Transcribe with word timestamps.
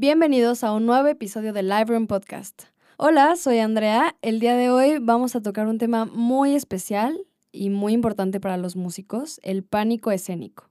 Bienvenidos 0.00 0.62
a 0.62 0.70
un 0.70 0.86
nuevo 0.86 1.08
episodio 1.08 1.52
de 1.52 1.64
Live 1.64 1.86
Room 1.86 2.06
Podcast. 2.06 2.66
Hola, 2.98 3.34
soy 3.34 3.58
Andrea. 3.58 4.14
El 4.22 4.38
día 4.38 4.54
de 4.56 4.70
hoy 4.70 4.98
vamos 5.00 5.34
a 5.34 5.42
tocar 5.42 5.66
un 5.66 5.78
tema 5.78 6.04
muy 6.04 6.54
especial 6.54 7.18
y 7.50 7.70
muy 7.70 7.94
importante 7.94 8.38
para 8.38 8.58
los 8.58 8.76
músicos, 8.76 9.40
el 9.42 9.64
pánico 9.64 10.12
escénico. 10.12 10.70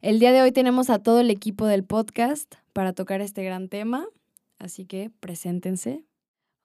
El 0.00 0.20
día 0.20 0.32
de 0.32 0.40
hoy 0.40 0.52
tenemos 0.52 0.88
a 0.88 1.00
todo 1.00 1.20
el 1.20 1.30
equipo 1.30 1.66
del 1.66 1.84
podcast 1.84 2.54
para 2.72 2.94
tocar 2.94 3.20
este 3.20 3.44
gran 3.44 3.68
tema, 3.68 4.06
así 4.58 4.86
que 4.86 5.10
preséntense. 5.20 6.06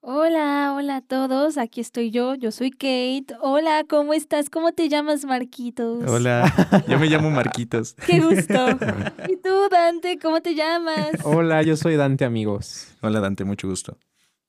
Hola, 0.09 0.73
hola 0.73 0.95
a 0.95 1.01
todos, 1.01 1.57
aquí 1.57 1.81
estoy 1.81 2.11
yo, 2.11 2.33
yo 2.33 2.53
soy 2.53 2.71
Kate. 2.71 3.25
Hola, 3.41 3.83
¿cómo 3.89 4.13
estás? 4.13 4.49
¿Cómo 4.49 4.71
te 4.71 4.87
llamas, 4.87 5.25
Marquitos? 5.25 6.09
Hola, 6.09 6.45
yo 6.87 6.97
me 6.97 7.07
llamo 7.07 7.29
Marquitos. 7.29 7.93
Qué 8.07 8.21
gusto. 8.21 8.69
¿Y 9.27 9.35
tú, 9.35 9.67
Dante, 9.69 10.17
cómo 10.17 10.39
te 10.39 10.55
llamas? 10.55 11.09
Hola, 11.25 11.61
yo 11.61 11.75
soy 11.75 11.97
Dante, 11.97 12.23
amigos. 12.23 12.87
Hola 13.01 13.19
Dante, 13.19 13.43
mucho 13.43 13.67
gusto. 13.67 13.97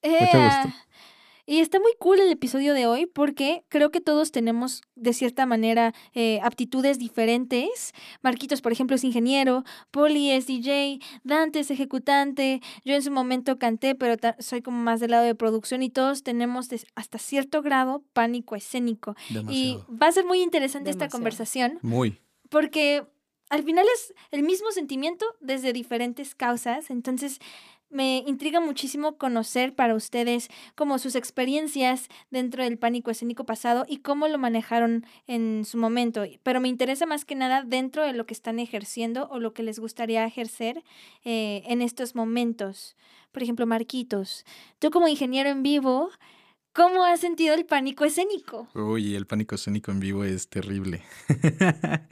Mucho 0.04 0.44
gusto. 0.44 0.68
Y 1.50 1.60
está 1.60 1.80
muy 1.80 1.92
cool 1.98 2.20
el 2.20 2.30
episodio 2.30 2.74
de 2.74 2.86
hoy 2.86 3.06
porque 3.06 3.64
creo 3.70 3.90
que 3.90 4.02
todos 4.02 4.32
tenemos 4.32 4.82
de 4.96 5.14
cierta 5.14 5.46
manera 5.46 5.94
eh, 6.12 6.40
aptitudes 6.42 6.98
diferentes. 6.98 7.94
Marquitos, 8.20 8.60
por 8.60 8.70
ejemplo, 8.70 8.96
es 8.96 9.02
ingeniero, 9.02 9.64
Poli 9.90 10.30
es 10.30 10.46
DJ, 10.46 11.00
Dante 11.24 11.60
es 11.60 11.70
ejecutante, 11.70 12.60
yo 12.84 12.94
en 12.94 13.02
su 13.02 13.10
momento 13.10 13.58
canté, 13.58 13.94
pero 13.94 14.16
soy 14.40 14.60
como 14.60 14.76
más 14.82 15.00
del 15.00 15.12
lado 15.12 15.24
de 15.24 15.34
producción 15.34 15.82
y 15.82 15.88
todos 15.88 16.22
tenemos 16.22 16.68
hasta 16.94 17.16
cierto 17.16 17.62
grado 17.62 18.04
pánico 18.12 18.54
escénico. 18.54 19.16
Y 19.48 19.78
va 19.90 20.08
a 20.08 20.12
ser 20.12 20.26
muy 20.26 20.42
interesante 20.42 20.90
esta 20.90 21.08
conversación. 21.08 21.78
Muy. 21.80 22.20
Porque 22.50 23.06
al 23.48 23.62
final 23.62 23.86
es 23.94 24.14
el 24.32 24.42
mismo 24.42 24.70
sentimiento 24.70 25.24
desde 25.40 25.72
diferentes 25.72 26.34
causas. 26.34 26.90
Entonces, 26.90 27.40
me 27.90 28.24
intriga 28.26 28.60
muchísimo 28.60 29.16
conocer 29.16 29.74
para 29.74 29.94
ustedes 29.94 30.48
como 30.74 30.98
sus 30.98 31.14
experiencias 31.14 32.08
dentro 32.30 32.62
del 32.62 32.78
pánico 32.78 33.10
escénico 33.10 33.44
pasado 33.44 33.84
y 33.88 33.98
cómo 33.98 34.28
lo 34.28 34.38
manejaron 34.38 35.06
en 35.26 35.64
su 35.64 35.78
momento. 35.78 36.24
Pero 36.42 36.60
me 36.60 36.68
interesa 36.68 37.06
más 37.06 37.24
que 37.24 37.34
nada 37.34 37.62
dentro 37.62 38.04
de 38.04 38.12
lo 38.12 38.26
que 38.26 38.34
están 38.34 38.58
ejerciendo 38.58 39.28
o 39.30 39.38
lo 39.38 39.54
que 39.54 39.62
les 39.62 39.78
gustaría 39.78 40.24
ejercer 40.24 40.82
eh, 41.24 41.62
en 41.66 41.82
estos 41.82 42.14
momentos. 42.14 42.96
Por 43.32 43.42
ejemplo, 43.42 43.66
Marquitos, 43.66 44.44
tú 44.78 44.90
como 44.90 45.08
ingeniero 45.08 45.50
en 45.50 45.62
vivo, 45.62 46.10
¿Cómo 46.74 47.02
has 47.02 47.18
sentido 47.18 47.54
el 47.54 47.66
pánico 47.66 48.04
escénico? 48.04 48.68
Uy, 48.74 49.16
el 49.16 49.26
pánico 49.26 49.56
escénico 49.56 49.90
en 49.90 49.98
vivo 49.98 50.22
es 50.22 50.48
terrible. 50.48 51.02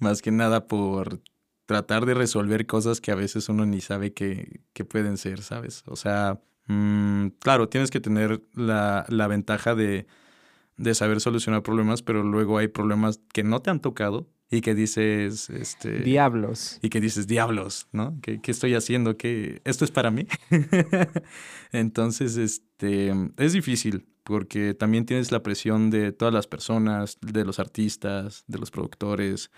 Más 0.00 0.20
que 0.20 0.30
nada 0.30 0.66
por 0.66 1.22
tratar 1.72 2.04
de 2.04 2.12
resolver 2.12 2.66
cosas 2.66 3.00
que 3.00 3.12
a 3.12 3.14
veces 3.14 3.48
uno 3.48 3.64
ni 3.64 3.80
sabe 3.80 4.12
que, 4.12 4.60
pueden 4.90 5.16
ser, 5.16 5.40
¿sabes? 5.40 5.84
O 5.86 5.96
sea, 5.96 6.38
mm, 6.66 7.28
claro, 7.38 7.70
tienes 7.70 7.90
que 7.90 7.98
tener 7.98 8.42
la, 8.54 9.06
ventaja 9.26 9.74
de, 9.74 10.06
saber 10.92 11.22
solucionar 11.22 11.62
problemas, 11.62 12.02
pero 12.02 12.22
luego 12.24 12.58
hay 12.58 12.68
problemas 12.68 13.20
que 13.32 13.42
no 13.42 13.62
te 13.62 13.70
han 13.70 13.80
tocado 13.80 14.28
y 14.50 14.60
que 14.60 14.74
dices, 14.74 15.48
este... 15.48 16.00
Diablos. 16.00 16.78
Y 16.82 16.90
que 16.90 17.00
dices, 17.00 17.26
diablos, 17.26 17.88
¿no? 17.90 18.18
¿Qué, 18.20 18.38
estoy 18.44 18.74
haciendo? 18.74 19.16
¿Qué, 19.16 19.62
¿Esto 19.64 19.86
es 19.86 19.90
para 19.90 20.10
mí? 20.10 20.26
Entonces, 21.72 22.36
este, 22.36 23.14
es 23.38 23.54
difícil 23.54 24.06
porque 24.24 24.74
también 24.74 25.06
tienes 25.06 25.32
la 25.32 25.42
presión 25.42 25.88
de 25.88 26.12
todas 26.12 26.34
las 26.34 26.46
personas, 26.46 27.16
de 27.22 27.46
los 27.46 27.58
artistas, 27.58 28.44
de 28.46 28.58
los 28.58 28.70
productores, 28.70 29.50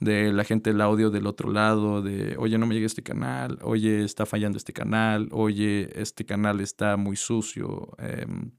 de 0.00 0.32
la 0.32 0.44
gente 0.44 0.70
del 0.70 0.80
audio 0.80 1.10
del 1.10 1.26
otro 1.26 1.50
lado, 1.50 2.02
de, 2.02 2.36
oye, 2.38 2.58
no 2.58 2.66
me 2.66 2.74
llega 2.74 2.86
este 2.86 3.02
canal, 3.02 3.58
oye, 3.62 4.04
está 4.04 4.26
fallando 4.26 4.58
este 4.58 4.72
canal, 4.72 5.28
oye, 5.32 5.90
este 5.94 6.24
canal 6.24 6.60
está 6.60 6.96
muy 6.96 7.16
sucio. 7.16 7.88
Em, 7.98 8.50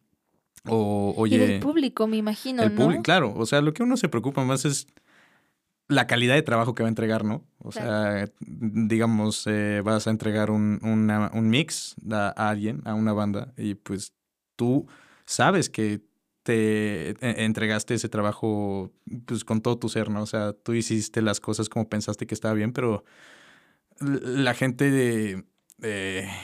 o, 0.68 1.13
oye... 1.18 1.35
Y 1.35 1.40
del 1.40 1.59
público, 1.59 2.07
me 2.07 2.18
imagino, 2.18 2.63
el 2.63 2.72
Público, 2.72 3.03
claro, 3.03 3.34
o 3.35 3.45
sea, 3.45 3.62
lo 3.62 3.74
que 3.74 3.84
uno 3.84 3.97
se 3.97 4.09
preocupa 4.09 4.44
más 4.44 4.66
es 4.66 4.88
la 5.88 6.07
calidad 6.07 6.34
de 6.34 6.41
trabajo 6.41 6.74
que 6.74 6.81
va 6.81 6.88
a 6.88 6.90
entregar, 6.90 7.24
¿no? 7.24 7.44
O 7.59 7.72
sea, 7.72 8.25
digamos, 8.40 9.45
eh, 9.45 9.81
vas 9.84 10.07
a 10.07 10.09
entregar 10.09 10.50
un, 10.50 10.79
un 10.81 11.50
mix 11.50 11.95
a 12.12 12.50
alguien, 12.50 12.81
a 12.85 12.95
una 12.95 13.13
banda, 13.13 13.53
y 13.57 13.75
pues 13.75 14.13
tú 14.56 14.88
sabes 15.25 15.69
que 15.69 16.01
te 16.45 17.09
e, 17.09 17.16
entregaste 17.44 17.95
ese 17.95 18.07
trabajo 18.07 18.91
pues 19.25 19.44
con 19.44 19.61
todo 19.61 19.79
tu 19.79 19.89
ser, 19.89 20.11
¿no? 20.11 20.22
O 20.22 20.28
sea, 20.28 20.53
tú 20.53 20.73
hiciste 20.73 21.23
las 21.23 21.39
cosas 21.39 21.69
como 21.69 21.89
pensaste 21.89 22.28
que 22.28 22.35
estaba 22.35 22.53
bien, 22.53 22.72
pero 22.72 23.03
la 24.00 24.53
gente 24.53 24.91
de, 24.91 25.44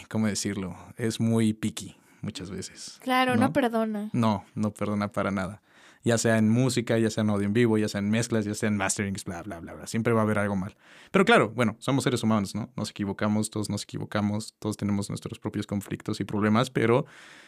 ¿cómo 0.09 0.25
decirlo? 0.25 0.75
Es 0.97 1.19
muy 1.19 1.53
picky 1.53 1.95
muchas 2.22 2.50
veces. 2.50 2.97
Claro, 3.01 3.35
¿no? 3.35 3.53
perdona. 3.53 4.09
No, 4.12 4.44
no 4.56 4.73
perdona 4.73 5.12
para 5.12 5.29
nada 5.29 5.62
ya 6.03 6.17
sea 6.17 6.38
en 6.38 6.50
música, 6.50 6.97
ya 6.97 7.09
sea 7.09 7.23
en 7.23 7.29
audio 7.29 7.45
en 7.45 7.53
vivo, 7.53 7.78
ya 7.78 7.88
sea 7.88 8.00
en 8.00 8.09
mezclas, 8.09 8.45
ya 8.45 8.53
sea 8.53 8.69
en 8.69 8.78
masterings, 8.78 9.23
bla, 9.25 9.44
bla, 9.44 9.59
bla, 9.59 9.73
bla. 9.73 9.88
Siempre 9.88 10.13
va 10.13 10.22
a 10.22 10.23
haber 10.23 10.39
algo 10.39 10.56
mal. 10.56 10.75
Pero 11.12 11.25
claro, 11.25 11.50
bueno, 11.50 11.75
somos 11.79 12.03
seres 12.03 12.23
humanos, 12.23 12.56
¿no? 12.56 12.72
Nos 12.75 12.89
equivocamos, 12.89 13.50
todos 13.50 13.69
nos 13.69 13.84
equivocamos, 13.84 14.56
todos 14.59 14.78
tenemos 14.78 15.09
nuestros 15.09 15.39
propios 15.39 15.67
conflictos 15.67 16.19
y 16.19 16.23
problemas, 16.23 16.69
pero 16.69 17.06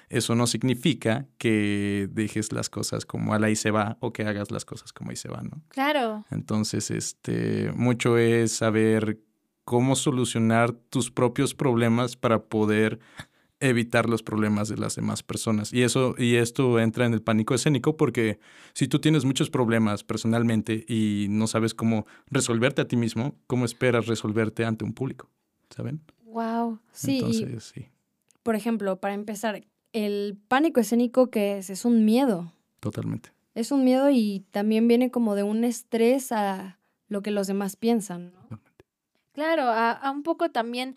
eso 0.10 0.36
no 0.36 0.48
significa 0.48 1.26
que 1.38 2.08
dejes 2.12 2.52
las 2.52 2.70
cosas 2.70 3.06
como 3.06 3.34
a 3.34 3.40
la 3.40 3.50
y 3.50 3.56
se 3.56 3.72
va 3.72 3.98
o 4.00 4.14
que 4.14 4.24
hagas 4.24 4.52
las 4.52 4.66
cosas 4.66 4.94
como 4.94 5.10
ahí 5.10 5.16
se 5.16 5.30
va, 5.30 5.42
¿no? 5.42 5.62
Claro. 5.70 6.26
Entonces, 6.30 6.92
este, 6.92 7.72
mucho 7.74 8.18
es 8.18 8.52
saber 8.52 9.20
cómo 9.66 9.96
solucionar 9.96 10.74
tus 10.74 11.10
propios 11.12 11.56
problemas 11.56 12.16
para 12.16 12.44
poder 12.44 13.00
evitar 13.70 14.10
los 14.10 14.24
problemas 14.24 14.68
de 14.68 14.78
las 14.78 14.96
demás 14.96 15.24
personas. 15.24 15.72
Y 15.72 15.84
eso 15.84 16.16
y 16.18 16.36
esto 16.36 16.80
entra 16.80 17.06
en 17.06 17.14
el 17.14 17.22
pánico 17.22 17.54
escénico 17.54 17.96
porque 17.98 18.40
si 18.74 18.88
tú 18.88 19.00
tienes 19.00 19.26
muchos 19.26 19.50
problemas 19.50 20.04
personalmente 20.04 20.86
y 20.88 21.28
no 21.30 21.48
sabes 21.48 21.74
cómo 21.74 22.06
resolverte 22.30 22.82
a 22.82 22.88
ti 22.88 22.96
mismo, 22.96 23.36
¿cómo 23.48 23.66
esperas 23.66 24.08
resolverte 24.08 24.66
ante 24.66 24.84
un 24.84 24.94
público? 24.94 25.30
¿Saben? 25.70 26.02
Wow. 26.26 26.80
Sí. 26.92 27.20
Entonces, 27.20 27.64
sí. 27.74 27.88
Por 28.44 28.56
ejemplo, 28.56 29.00
para 29.00 29.14
empezar, 29.14 29.66
el 29.94 30.38
pánico 30.48 30.82
escénico 30.82 31.30
que 31.30 31.58
es 31.58 31.70
es 31.70 31.86
un 31.86 32.04
miedo. 32.04 32.52
Totalmente. 32.80 33.32
Es 33.56 33.72
un 33.72 33.86
miedo 33.86 34.10
y 34.10 34.46
también 34.52 34.88
viene 34.88 35.10
como 35.10 35.36
de 35.36 35.44
un 35.44 35.64
estrés 35.64 36.32
a 36.32 36.80
lo 37.08 37.22
que 37.22 37.32
los 37.32 37.48
demás 37.48 37.76
piensan. 37.76 38.34
Claro, 39.32 39.64
a 39.64 40.12
un 40.12 40.22
poco 40.22 40.52
también 40.52 40.96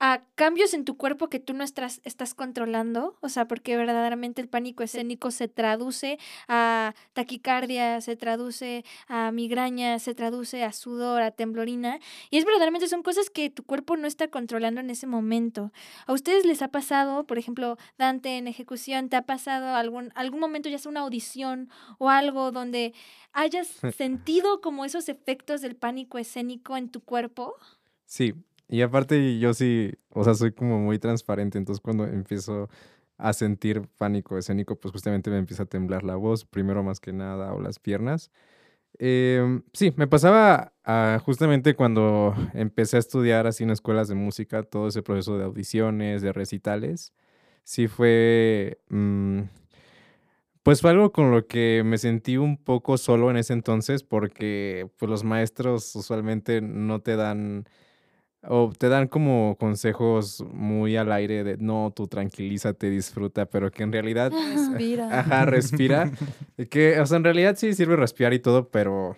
a 0.00 0.22
cambios 0.34 0.74
en 0.74 0.84
tu 0.84 0.96
cuerpo 0.96 1.28
que 1.28 1.38
tú 1.38 1.54
no 1.54 1.62
estás, 1.64 2.00
estás 2.04 2.34
controlando, 2.34 3.16
o 3.20 3.28
sea, 3.28 3.46
porque 3.46 3.76
verdaderamente 3.76 4.42
el 4.42 4.48
pánico 4.48 4.82
escénico 4.82 5.30
se 5.30 5.48
traduce 5.48 6.18
a 6.48 6.94
taquicardia, 7.12 8.00
se 8.00 8.16
traduce 8.16 8.84
a 9.06 9.30
migraña, 9.30 9.98
se 9.98 10.14
traduce 10.14 10.64
a 10.64 10.72
sudor, 10.72 11.22
a 11.22 11.30
temblorina, 11.30 12.00
y 12.30 12.38
es 12.38 12.44
verdaderamente 12.44 12.88
son 12.88 13.02
cosas 13.02 13.30
que 13.30 13.50
tu 13.50 13.64
cuerpo 13.64 13.96
no 13.96 14.06
está 14.06 14.28
controlando 14.28 14.80
en 14.80 14.90
ese 14.90 15.06
momento. 15.06 15.72
¿A 16.06 16.12
ustedes 16.12 16.44
les 16.44 16.62
ha 16.62 16.68
pasado, 16.68 17.24
por 17.26 17.38
ejemplo, 17.38 17.78
Dante 17.96 18.36
en 18.36 18.48
ejecución, 18.48 19.08
te 19.08 19.16
ha 19.16 19.22
pasado 19.22 19.74
algún, 19.76 20.12
algún 20.16 20.40
momento, 20.40 20.68
ya 20.68 20.78
sea 20.78 20.90
una 20.90 21.00
audición 21.00 21.70
o 21.98 22.10
algo 22.10 22.50
donde 22.50 22.94
hayas 23.32 23.68
sentido 23.96 24.60
como 24.60 24.84
esos 24.84 25.08
efectos 25.08 25.60
del 25.60 25.76
pánico 25.76 26.18
escénico 26.18 26.76
en 26.76 26.90
tu 26.90 27.00
cuerpo? 27.00 27.54
Sí, 28.06 28.34
y 28.68 28.82
aparte 28.82 29.38
yo 29.38 29.54
sí, 29.54 29.92
o 30.10 30.24
sea, 30.24 30.34
soy 30.34 30.52
como 30.52 30.78
muy 30.80 30.98
transparente, 30.98 31.58
entonces 31.58 31.80
cuando 31.82 32.06
empiezo 32.06 32.68
a 33.18 33.32
sentir 33.32 33.82
pánico 33.98 34.38
escénico, 34.38 34.76
pues 34.78 34.92
justamente 34.92 35.30
me 35.30 35.38
empieza 35.38 35.64
a 35.64 35.66
temblar 35.66 36.02
la 36.04 36.16
voz, 36.16 36.44
primero 36.44 36.82
más 36.82 37.00
que 37.00 37.12
nada, 37.12 37.52
o 37.54 37.60
las 37.60 37.78
piernas. 37.78 38.30
Em, 38.98 39.62
sí, 39.72 39.92
me 39.96 40.06
pasaba 40.06 40.72
justamente 41.24 41.74
cuando 41.74 42.34
empecé 42.54 42.96
a 42.96 43.00
estudiar 43.00 43.46
así 43.46 43.64
en 43.64 43.70
escuelas 43.70 44.08
de 44.08 44.14
música, 44.14 44.62
todo 44.62 44.88
ese 44.88 45.02
proceso 45.02 45.38
de 45.38 45.44
audiciones, 45.44 46.22
de 46.22 46.32
recitales, 46.32 47.12
sí 47.64 47.88
fue, 47.88 48.78
mm, 48.90 49.42
pues 50.62 50.80
fue 50.80 50.90
algo 50.90 51.12
con 51.12 51.30
lo 51.30 51.46
que 51.46 51.82
me 51.84 51.98
sentí 51.98 52.36
un 52.38 52.56
poco 52.56 52.96
solo 52.98 53.30
en 53.30 53.36
ese 53.36 53.52
entonces, 53.52 54.02
porque 54.02 54.88
pues 54.98 55.10
los 55.10 55.22
maestros 55.24 55.94
usualmente 55.94 56.60
no 56.62 57.00
te 57.02 57.16
dan 57.16 57.66
o 58.48 58.72
te 58.76 58.88
dan 58.88 59.08
como 59.08 59.56
consejos 59.58 60.44
muy 60.52 60.96
al 60.96 61.10
aire 61.12 61.44
de 61.44 61.56
no, 61.56 61.92
tú 61.94 62.06
tranquilízate, 62.06 62.90
disfruta, 62.90 63.46
pero 63.46 63.70
que 63.70 63.82
en 63.82 63.92
realidad. 63.92 64.32
Respira. 64.54 65.20
Ajá, 65.20 65.44
respira. 65.46 66.12
que, 66.70 67.00
o 67.00 67.06
sea, 67.06 67.16
en 67.16 67.24
realidad 67.24 67.56
sí 67.56 67.72
sirve 67.74 67.96
respirar 67.96 68.34
y 68.34 68.38
todo, 68.38 68.68
pero. 68.68 69.16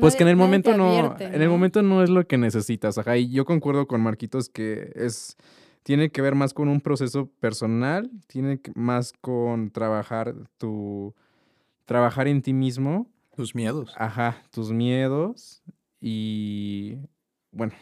pues 0.00 0.16
que 0.16 0.22
en 0.22 0.30
el 0.30 0.36
momento 0.36 0.76
no, 0.76 1.16
En 1.18 1.42
el 1.42 1.48
momento 1.48 1.82
no 1.82 2.02
es 2.02 2.10
lo 2.10 2.26
que 2.26 2.38
necesitas. 2.38 2.98
Ajá. 2.98 3.16
Y 3.16 3.30
yo 3.30 3.44
concuerdo 3.44 3.86
con 3.86 4.00
Marquitos 4.00 4.48
que 4.48 4.92
es. 4.94 5.36
Tiene 5.82 6.10
que 6.10 6.20
ver 6.20 6.34
más 6.34 6.52
con 6.52 6.68
un 6.68 6.80
proceso 6.80 7.30
personal, 7.38 8.10
tiene 8.26 8.60
más 8.74 9.12
con 9.20 9.70
trabajar 9.70 10.34
tu. 10.58 11.14
Trabajar 11.84 12.26
en 12.26 12.42
ti 12.42 12.52
mismo. 12.52 13.08
Tus 13.36 13.54
miedos. 13.54 13.94
Ajá, 13.96 14.42
tus 14.50 14.72
miedos. 14.72 15.62
Y. 16.00 16.96
Bueno, 17.52 17.72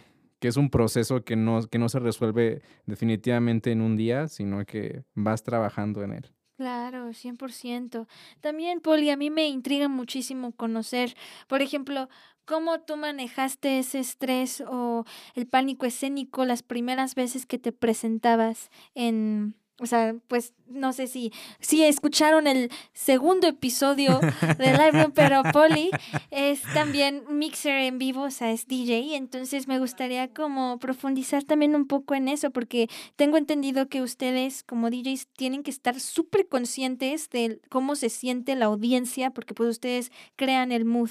que 0.45 0.49
es 0.49 0.59
un 0.59 0.69
proceso 0.69 1.25
que 1.25 1.37
no, 1.37 1.63
que 1.71 1.79
no 1.79 1.89
se 1.89 1.99
resuelve 1.99 2.61
definitivamente 2.85 3.73
en 3.73 3.81
un 3.81 3.97
día, 3.97 4.29
sino 4.29 4.67
que 4.67 5.03
vas 5.15 5.43
trabajando 5.43 6.03
en 6.03 6.13
él. 6.13 6.35
Claro, 6.59 7.15
100%. 7.15 8.07
También, 8.43 8.81
Poli, 8.81 9.09
a 9.09 9.17
mí 9.17 9.31
me 9.31 9.49
intriga 9.49 9.89
muchísimo 9.89 10.53
conocer, 10.53 11.17
por 11.49 11.63
ejemplo, 11.63 12.11
cómo 12.45 12.81
tú 12.81 12.99
manejaste 12.99 13.79
ese 13.79 14.01
estrés 14.01 14.63
o 14.69 15.07
el 15.35 15.47
pánico 15.47 15.87
escénico 15.87 16.45
las 16.45 16.63
primeras 16.63 17.15
veces 17.15 17.47
que 17.47 17.59
te 17.59 17.73
presentabas 17.73 18.69
en, 18.95 19.55
o 19.81 19.87
sea, 19.87 20.15
pues 20.29 20.55
no 20.69 20.93
sé 20.93 21.09
si, 21.09 21.33
si 21.59 21.83
escucharon 21.83 22.47
el 22.47 22.71
segundo 22.93 23.49
episodio 23.49 24.21
de 24.59 24.73
Live 24.73 25.11
pero 25.15 25.43
Poli 25.53 25.91
es 26.31 26.63
también 26.75 27.25
mixer 27.29 27.81
en 27.81 27.99
vivo, 27.99 28.23
o 28.23 28.31
sea, 28.31 28.53
es 28.53 28.69
DJ, 28.69 29.17
entonces 29.17 29.67
me 29.67 29.81
gustaría 29.81 30.33
como 30.33 30.79
profundizar 30.79 31.43
también 31.43 31.75
un 31.75 31.87
poco 31.89 32.15
en 32.15 32.29
eso, 32.29 32.53
porque 32.53 32.89
tengo 33.17 33.37
entendido 33.37 33.89
que 33.89 34.01
ustedes 34.01 34.63
como 34.63 34.91
DJs 34.91 35.27
tienen 35.37 35.65
que 35.65 35.73
estar 35.73 35.99
súper 35.99 36.49
conscientes 36.49 37.29
de 37.31 37.61
cómo 37.69 37.97
se 37.97 38.11
siente 38.11 38.55
la 38.55 38.67
audiencia, 38.67 39.31
porque 39.31 39.55
pues 39.55 39.71
ustedes 39.71 40.13
crean 40.37 40.71
el 40.71 40.85
mood. 40.85 41.11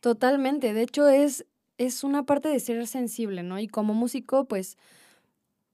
Totalmente, 0.00 0.72
de 0.72 0.82
hecho 0.82 1.08
es, 1.08 1.44
es 1.76 2.04
una 2.04 2.24
parte 2.24 2.48
de 2.48 2.58
ser 2.58 2.86
sensible, 2.86 3.42
¿no? 3.42 3.58
Y 3.58 3.68
como 3.68 3.92
músico, 3.92 4.46
pues 4.46 4.78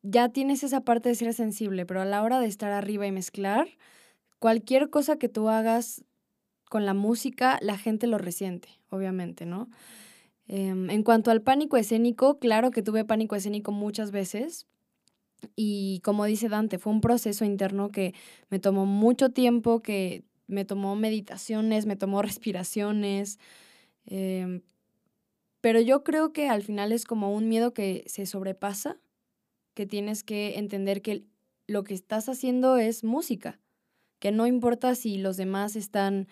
ya 0.03 0.29
tienes 0.29 0.63
esa 0.63 0.83
parte 0.83 1.09
de 1.09 1.15
ser 1.15 1.35
sensible, 1.35 1.87
pero 1.87 2.01
a 2.01 2.05
la 2.05 2.23
hora 2.23 2.41
de 2.41 2.47
estar 2.47 2.73
arriba 2.73 3.07
y 3.07 3.13
mezclar, 3.13 3.69
cualquier 4.39 4.91
cosa 4.91 5.17
que 5.19 5.29
tú 5.29 5.49
hagas 5.49 6.05
con 6.69 6.87
la 6.87 6.95
música, 6.95 7.59
la 7.63 7.79
gente 7.79 8.07
lo 8.07 8.19
resiente, 8.19 8.69
obviamente, 8.91 9.47
¿no? 9.47 9.69
Em, 10.47 10.91
en 10.91 11.03
cuanto 11.03 11.31
al 11.31 11.43
pánico 11.43 11.77
escénico, 11.77 12.39
claro 12.39 12.71
que 12.71 12.83
tuve 12.83 13.05
pánico 13.05 13.37
escénico 13.37 13.73
muchas 13.73 14.11
veces. 14.11 14.67
Y 15.57 16.01
como 16.01 16.25
dice 16.25 16.49
Dante, 16.49 16.79
fue 16.79 16.93
un 16.93 17.01
proceso 17.01 17.45
interno 17.45 17.91
que 17.91 18.15
me 18.51 18.59
tomó 18.59 18.87
mucho 18.87 19.31
tiempo, 19.31 19.83
que 19.83 20.25
me 20.47 20.65
tomó 20.65 20.97
meditaciones, 20.97 21.87
me 21.87 21.97
tomó 21.97 22.23
respiraciones. 22.23 23.39
Em, 24.07 24.63
pero 25.61 25.81
yo 25.81 26.05
creo 26.05 26.33
que 26.33 26.49
al 26.49 26.63
final 26.63 26.93
es 26.93 27.05
como 27.05 27.35
un 27.35 27.49
miedo 27.49 27.75
que 27.75 28.05
se 28.07 28.27
sobrepasa 28.27 28.99
que 29.79 29.87
tienes 29.87 30.25
que 30.25 30.59
entender 30.59 31.03
que 31.03 31.23
lo 31.69 31.85
que 31.85 31.95
estás 31.95 32.29
haciendo 32.29 32.79
es 32.79 33.05
música, 33.05 33.61
que 34.19 34.33
no 34.33 34.49
importa 34.49 34.97
si 34.97 35.19
los 35.19 35.37
demás 35.37 35.77
están 35.77 36.27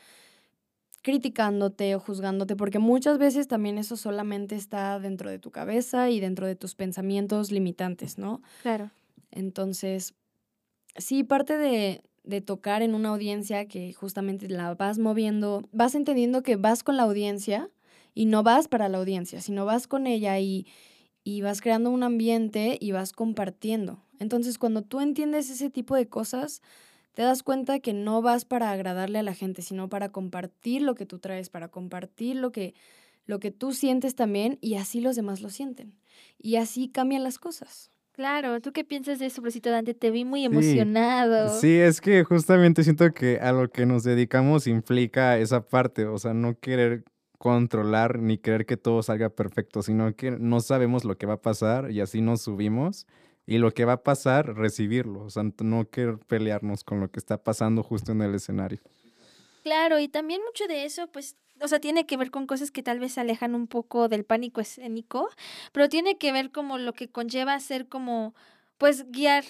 criticándote 1.01 1.95
o 1.95 2.01
juzgándote, 2.01 2.57
porque 2.57 2.81
muchas 2.81 3.19
veces 3.19 3.47
también 3.47 3.79
eso 3.79 3.97
solamente 3.97 4.57
está 4.57 4.99
dentro 4.99 5.31
de 5.31 5.39
tu 5.39 5.53
cabeza 5.53 6.11
y 6.11 6.19
dentro 6.19 6.45
de 6.45 6.57
tus 6.57 6.75
pensamientos 6.75 7.53
limitantes, 7.53 8.19
¿no? 8.19 8.43
Claro. 8.63 8.91
Entonces, 9.31 10.15
sí, 10.97 11.23
parte 11.23 11.57
de, 11.57 12.03
de 12.25 12.41
tocar 12.41 12.83
en 12.83 12.97
una 12.97 13.11
audiencia 13.11 13.69
que 13.69 13.93
justamente 13.93 14.49
la 14.49 14.75
vas 14.75 14.99
moviendo, 14.99 15.63
vas 15.71 15.95
entendiendo 15.95 16.43
que 16.43 16.57
vas 16.57 16.83
con 16.83 16.97
la 16.97 17.05
audiencia 17.05 17.71
y 18.13 18.27
no 18.27 18.43
vas 18.43 18.67
para 18.67 18.89
la 18.89 18.99
audiencia, 18.99 19.41
sino 19.41 19.65
vas 19.67 19.87
con 19.87 20.09
ella 20.09 20.37
y, 20.41 20.67
y 21.26 21.40
vas 21.40 21.61
creando 21.61 21.90
un 21.90 22.05
ambiente 22.05 22.78
y 22.81 22.93
vas 22.93 23.12
compartiendo. 23.12 24.00
Entonces, 24.20 24.58
cuando 24.58 24.82
tú 24.82 25.00
entiendes 25.00 25.50
ese 25.50 25.70
tipo 25.70 25.96
de 25.96 26.06
cosas, 26.06 26.62
te 27.14 27.23
das 27.23 27.43
cuenta 27.43 27.81
que 27.81 27.93
no 27.93 28.23
vas 28.23 28.44
para 28.44 28.70
agradarle 28.70 29.19
a 29.19 29.25
la 29.25 29.34
gente, 29.34 29.61
sino 29.61 29.88
para 29.88 30.11
compartir 30.11 30.82
lo 30.82 30.94
que 30.94 31.05
tú 31.05 31.19
traes, 31.19 31.50
para 31.50 31.67
compartir 31.67 32.37
lo 32.37 32.52
que, 32.52 32.75
lo 33.25 33.40
que 33.40 33.50
tú 33.50 33.73
sientes 33.73 34.14
también 34.14 34.58
y 34.61 34.76
así 34.76 35.00
los 35.00 35.17
demás 35.17 35.40
lo 35.40 35.50
sienten. 35.50 35.99
Y 36.38 36.56
así 36.56 36.87
cambian 36.87 37.25
las 37.25 37.40
cosas. 37.40 37.90
Claro, 38.12 38.61
¿tú 38.61 38.73
qué 38.73 38.84
piensas 38.84 39.19
de 39.19 39.26
eso, 39.26 39.43
Brosito 39.43 39.69
Dante? 39.69 39.94
Te 39.94 40.12
vi 40.12 40.25
muy 40.25 40.44
emocionado. 40.44 41.61
Sí, 41.61 41.75
es 41.75 42.00
que 42.00 42.23
justamente 42.23 42.84
siento 42.84 43.12
que 43.12 43.40
a 43.40 43.50
lo 43.50 43.69
que 43.69 43.84
nos 43.84 44.05
dedicamos 44.05 44.69
implica 44.69 45.38
esa 45.38 45.67
parte, 45.67 46.06
o 46.06 46.19
sea, 46.19 46.34
no 46.34 46.56
querer 46.61 47.02
controlar 47.38 48.19
ni 48.19 48.38
creer 48.38 48.67
que 48.67 48.77
todo 48.77 49.03
salga 49.03 49.29
perfecto, 49.29 49.83
sino 49.83 50.15
que 50.15 50.33
no 50.33 50.61
sabemos 50.61 51.05
lo 51.05 51.17
que 51.17 51.27
va 51.27 51.35
a 51.35 51.43
pasar 51.43 51.91
y 51.91 52.00
así 52.00 52.21
nos 52.21 52.43
subimos 52.43 53.06
y 53.47 53.59
lo 53.59 53.73
que 53.73 53.85
va 53.85 53.94
a 53.94 54.03
pasar, 54.03 54.56
recibirlo, 54.56 55.25
o 55.25 55.31
sea, 55.31 55.44
no 55.61 55.88
querer 55.88 56.19
pelearnos 56.19 56.83
con 56.83 57.00
lo 57.00 57.11
que 57.11 57.21
está 57.21 57.43
pasando 57.43 57.83
justo 57.83 58.12
en 58.12 58.23
el 58.23 58.35
escenario. 58.35 58.81
Claro, 59.62 59.99
y 59.99 60.09
también 60.09 60.41
mucho 60.44 60.67
de 60.67 60.85
eso, 60.85 61.06
pues, 61.09 61.37
o 61.61 61.69
sea, 61.69 61.81
tiene 61.81 62.06
que 62.06 62.17
ver 62.17 62.31
con 62.31 62.47
cosas 62.47 62.71
que 62.71 62.83
tal 62.83 62.99
vez 62.99 63.12
se 63.12 63.21
alejan 63.21 63.55
un 63.55 63.67
poco 63.67 64.09
del 64.09 64.25
pánico 64.25 64.61
escénico, 64.61 65.29
pero 65.73 65.88
tiene 65.88 66.19
que 66.19 66.33
ver 66.33 66.50
como 66.50 66.79
lo 66.79 66.93
que 66.93 67.09
conlleva 67.09 67.59
ser 67.61 67.88
como, 67.88 68.35
pues, 68.79 69.11
guiar 69.11 69.44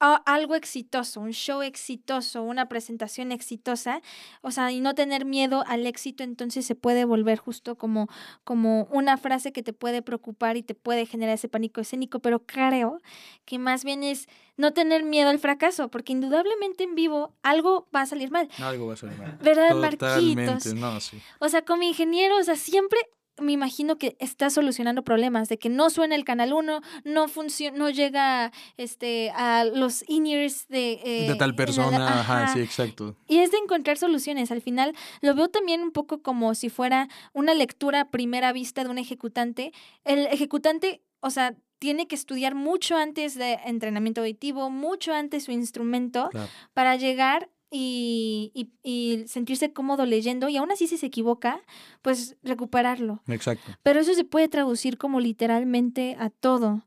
algo 0.00 0.54
exitoso, 0.54 1.20
un 1.20 1.32
show 1.32 1.62
exitoso, 1.62 2.42
una 2.42 2.68
presentación 2.68 3.32
exitosa, 3.32 4.00
o 4.40 4.50
sea, 4.50 4.72
y 4.72 4.80
no 4.80 4.94
tener 4.94 5.24
miedo 5.24 5.62
al 5.66 5.86
éxito, 5.86 6.24
entonces 6.24 6.64
se 6.64 6.74
puede 6.74 7.04
volver 7.04 7.38
justo 7.38 7.76
como, 7.76 8.08
como 8.42 8.84
una 8.90 9.18
frase 9.18 9.52
que 9.52 9.62
te 9.62 9.72
puede 9.72 10.02
preocupar 10.02 10.56
y 10.56 10.62
te 10.62 10.74
puede 10.74 11.06
generar 11.06 11.34
ese 11.34 11.48
pánico 11.48 11.80
escénico, 11.80 12.20
pero 12.20 12.46
creo 12.46 13.00
que 13.44 13.58
más 13.58 13.84
bien 13.84 14.02
es 14.02 14.26
no 14.56 14.72
tener 14.72 15.04
miedo 15.04 15.28
al 15.28 15.38
fracaso, 15.38 15.90
porque 15.90 16.12
indudablemente 16.12 16.84
en 16.84 16.94
vivo 16.94 17.34
algo 17.42 17.88
va 17.94 18.02
a 18.02 18.06
salir 18.06 18.30
mal. 18.30 18.48
Algo 18.58 18.86
va 18.86 18.94
a 18.94 18.96
salir 18.96 19.18
mal. 19.18 19.38
¿Verdad, 19.42 19.74
Marquitos? 19.74 20.74
No, 20.74 21.00
sí. 21.00 21.20
O 21.38 21.48
sea, 21.48 21.62
como 21.62 21.82
ingeniero, 21.82 22.36
o 22.38 22.42
sea, 22.42 22.56
siempre 22.56 22.98
me 23.40 23.52
imagino 23.52 23.98
que 23.98 24.16
está 24.20 24.50
solucionando 24.50 25.02
problemas 25.02 25.48
de 25.48 25.58
que 25.58 25.68
no 25.68 25.90
suena 25.90 26.14
el 26.14 26.24
canal 26.24 26.52
1, 26.52 26.80
no 27.04 27.28
funciona, 27.28 27.76
no 27.76 27.90
llega 27.90 28.52
este 28.76 29.30
a 29.30 29.64
los 29.64 30.04
in-ears 30.08 30.68
de, 30.68 31.00
eh, 31.04 31.28
de 31.28 31.34
tal 31.36 31.54
persona, 31.54 32.20
ajá. 32.20 32.52
sí, 32.52 32.60
exacto. 32.60 33.16
Y 33.26 33.38
es 33.38 33.50
de 33.50 33.58
encontrar 33.58 33.98
soluciones. 33.98 34.50
Al 34.50 34.62
final 34.62 34.94
lo 35.20 35.34
veo 35.34 35.48
también 35.48 35.82
un 35.82 35.92
poco 35.92 36.22
como 36.22 36.54
si 36.54 36.68
fuera 36.68 37.08
una 37.32 37.54
lectura 37.54 38.02
a 38.02 38.10
primera 38.10 38.52
vista 38.52 38.84
de 38.84 38.90
un 38.90 38.98
ejecutante. 38.98 39.72
El 40.04 40.26
ejecutante, 40.26 41.02
o 41.20 41.30
sea, 41.30 41.54
tiene 41.78 42.06
que 42.06 42.14
estudiar 42.14 42.54
mucho 42.54 42.96
antes 42.96 43.34
de 43.34 43.54
entrenamiento 43.64 44.20
auditivo, 44.20 44.70
mucho 44.70 45.14
antes 45.14 45.44
su 45.44 45.52
instrumento 45.52 46.28
para 46.74 46.96
llegar 46.96 47.48
y, 47.70 48.72
y, 48.82 49.24
sentirse 49.28 49.72
cómodo 49.72 50.04
leyendo 50.04 50.48
y 50.48 50.56
aún 50.56 50.72
así 50.72 50.86
si 50.86 50.98
se 50.98 51.06
equivoca, 51.06 51.60
pues 52.02 52.36
recuperarlo. 52.42 53.22
Exacto. 53.28 53.72
Pero 53.82 54.00
eso 54.00 54.14
se 54.14 54.24
puede 54.24 54.48
traducir 54.48 54.98
como 54.98 55.20
literalmente 55.20 56.16
a 56.18 56.30
todo. 56.30 56.82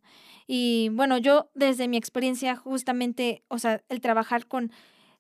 Y 0.45 0.89
bueno, 0.89 1.17
yo 1.17 1.49
desde 1.53 1.87
mi 1.87 1.97
experiencia 1.97 2.55
justamente, 2.55 3.43
o 3.47 3.59
sea, 3.59 3.81
el 3.87 4.01
trabajar 4.01 4.45
con 4.47 4.71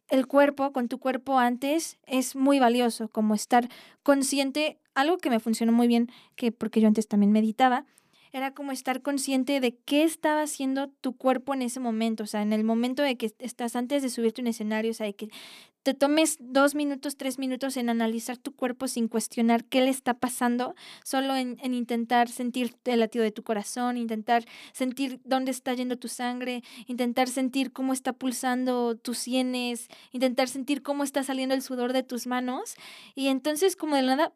el 0.09 0.27
cuerpo, 0.27 0.73
con 0.73 0.89
tu 0.89 0.99
cuerpo 0.99 1.39
antes, 1.39 1.97
es 2.05 2.35
muy 2.35 2.59
valioso, 2.59 3.07
como 3.07 3.33
estar 3.33 3.69
consciente, 4.03 4.79
algo 4.95 5.17
que 5.17 5.29
me 5.29 5.39
funcionó 5.39 5.71
muy 5.71 5.87
bien, 5.87 6.11
que 6.35 6.51
porque 6.51 6.81
yo 6.81 6.87
antes 6.87 7.07
también 7.07 7.31
meditaba, 7.31 7.85
era 8.33 8.51
como 8.51 8.71
estar 8.71 9.01
consciente 9.01 9.59
de 9.59 9.77
qué 9.85 10.03
estaba 10.03 10.41
haciendo 10.41 10.89
tu 10.89 11.15
cuerpo 11.15 11.53
en 11.53 11.61
ese 11.61 11.79
momento, 11.79 12.23
o 12.23 12.27
sea, 12.27 12.41
en 12.41 12.51
el 12.51 12.63
momento 12.63 13.03
de 13.03 13.15
que 13.15 13.31
estás 13.37 13.75
antes 13.75 14.01
de 14.01 14.09
subirte 14.09 14.41
un 14.41 14.47
escenario, 14.47 14.89
o 14.91 14.93
sea, 14.93 15.05
de 15.05 15.13
que 15.13 15.29
te 15.83 15.93
tomes 15.93 16.37
dos 16.39 16.75
minutos, 16.75 17.15
tres 17.15 17.37
minutos 17.37 17.77
en 17.77 17.89
analizar 17.89 18.37
tu 18.37 18.55
cuerpo 18.55 18.87
sin 18.87 19.07
cuestionar 19.07 19.65
qué 19.65 19.81
le 19.81 19.89
está 19.89 20.15
pasando, 20.15 20.75
solo 21.03 21.35
en, 21.35 21.57
en, 21.61 21.73
intentar 21.73 22.27
sentir 22.29 22.75
el 22.85 23.01
latido 23.01 23.23
de 23.23 23.31
tu 23.31 23.43
corazón, 23.43 23.97
intentar 23.97 24.45
sentir 24.71 25.19
dónde 25.25 25.51
está 25.51 25.73
yendo 25.73 25.97
tu 25.97 26.07
sangre, 26.07 26.63
intentar 26.87 27.27
sentir 27.27 27.71
cómo 27.71 27.93
está 27.93 28.13
pulsando 28.13 28.95
tus 28.95 29.19
sienes, 29.19 29.89
intentar 30.11 30.47
sentir 30.47 30.81
cómo 30.81 31.03
está 31.03 31.21
saliendo 31.21 31.53
el 31.53 31.61
sudor 31.61 31.93
de 31.93 32.01
tus 32.01 32.25
manos. 32.25 32.75
Y 33.13 33.27
entonces 33.27 33.75
como 33.75 33.95
de 33.95 34.03
nada. 34.03 34.33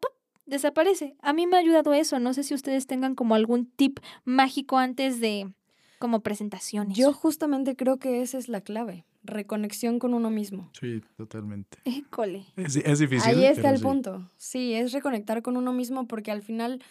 Desaparece. 0.48 1.14
A 1.20 1.32
mí 1.32 1.46
me 1.46 1.56
ha 1.56 1.60
ayudado 1.60 1.92
eso. 1.94 2.18
No 2.18 2.34
sé 2.34 2.42
si 2.42 2.54
ustedes 2.54 2.86
tengan 2.86 3.14
como 3.14 3.34
algún 3.34 3.66
tip 3.66 4.00
mágico 4.24 4.78
antes 4.78 5.20
de 5.20 5.52
como 5.98 6.20
presentaciones. 6.20 6.96
Yo 6.96 7.12
justamente 7.12 7.76
creo 7.76 7.98
que 7.98 8.22
esa 8.22 8.38
es 8.38 8.48
la 8.48 8.60
clave. 8.60 9.04
Reconexión 9.24 9.98
con 9.98 10.14
uno 10.14 10.30
mismo. 10.30 10.70
Sí, 10.78 11.02
totalmente. 11.16 11.78
École. 11.84 12.46
Es, 12.56 12.76
es 12.76 12.98
difícil. 12.98 13.30
Ahí 13.30 13.44
está 13.44 13.70
el 13.70 13.80
punto. 13.80 14.30
Sí, 14.36 14.74
es 14.74 14.92
reconectar 14.92 15.42
con 15.42 15.56
uno 15.56 15.72
mismo 15.72 16.06
porque 16.06 16.30
al 16.30 16.42
final, 16.42 16.82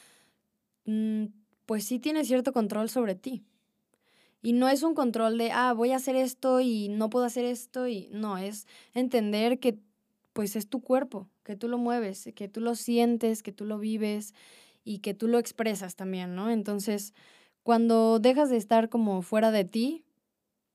mm, 0.86 1.26
pues 1.66 1.86
sí 1.86 2.00
tiene 2.00 2.26
cierto 2.26 2.54
control 2.54 2.90
sobre 2.90 3.16
ti. 3.16 3.44
Y 4.42 4.54
no 4.54 4.70
es 4.70 4.84
un 4.84 4.94
control 4.94 5.38
de, 5.38 5.52
ah, 5.52 5.74
voy 5.74 5.92
a 5.92 5.96
hacer 5.96 6.16
esto 6.16 6.60
y 6.60 6.90
no 6.90 7.10
puedo 7.10 7.26
hacer 7.26 7.46
esto 7.46 7.88
y 7.88 8.10
no, 8.12 8.38
es 8.38 8.68
entender 8.94 9.60
que 9.60 9.80
pues 10.38 10.56
es 10.56 10.70
tu 10.70 10.82
cuerpo, 10.82 11.28
que 11.44 11.56
tú 11.56 11.68
lo 11.68 11.80
mueves, 11.80 12.30
que 12.36 12.48
tú 12.48 12.62
lo 12.62 12.76
sientes, 12.76 13.42
que 13.42 13.52
tú 13.52 13.66
lo 13.66 13.80
vives 13.80 14.36
y 14.84 15.00
que 15.00 15.16
tú 15.16 15.28
lo 15.28 15.40
expresas 15.40 15.96
también, 15.96 16.36
¿no? 16.36 16.52
Entonces, 16.52 17.16
cuando 17.64 18.20
dejas 18.20 18.52
de 18.52 18.58
estar 18.58 18.88
como 18.88 19.24
fuera 19.24 19.50
de 19.50 19.66
ti 19.66 20.06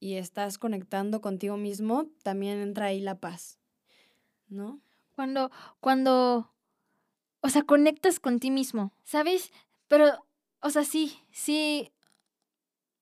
y 0.01 0.15
estás 0.15 0.59
conectando 0.59 1.21
contigo 1.21 1.57
mismo, 1.59 2.09
también 2.25 2.59
entra 2.59 2.87
ahí 2.87 3.01
la 3.01 3.21
paz, 3.21 3.61
¿no? 4.49 4.81
Cuando, 5.15 5.53
cuando, 5.79 6.51
o 7.41 7.49
sea, 7.49 7.63
conectas 7.63 8.19
con 8.19 8.41
ti 8.41 8.51
mismo, 8.51 8.93
¿sabes? 9.05 9.53
Pero, 9.87 10.27
o 10.61 10.71
sea, 10.71 10.83
sí, 10.83 11.21
sí, 11.31 11.92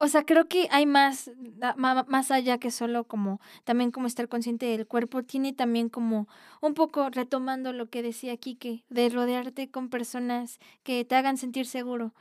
o 0.02 0.08
sea, 0.08 0.24
creo 0.24 0.48
que 0.48 0.66
hay 0.70 0.86
más, 0.86 1.30
más 1.76 2.30
allá 2.30 2.56
que 2.56 2.70
solo 2.70 3.04
como, 3.04 3.38
también 3.64 3.90
como 3.90 4.06
estar 4.06 4.28
consciente 4.28 4.64
del 4.64 4.86
cuerpo, 4.86 5.22
tiene 5.22 5.52
también 5.52 5.90
como 5.90 6.26
un 6.62 6.72
poco 6.72 7.10
retomando 7.10 7.74
lo 7.74 7.90
que 7.90 8.02
decía 8.02 8.34
Kike, 8.38 8.82
de 8.88 9.08
rodearte 9.10 9.70
con 9.70 9.90
personas 9.90 10.58
que 10.84 11.04
te 11.04 11.16
hagan 11.16 11.36
sentir 11.36 11.66
seguro. 11.66 12.14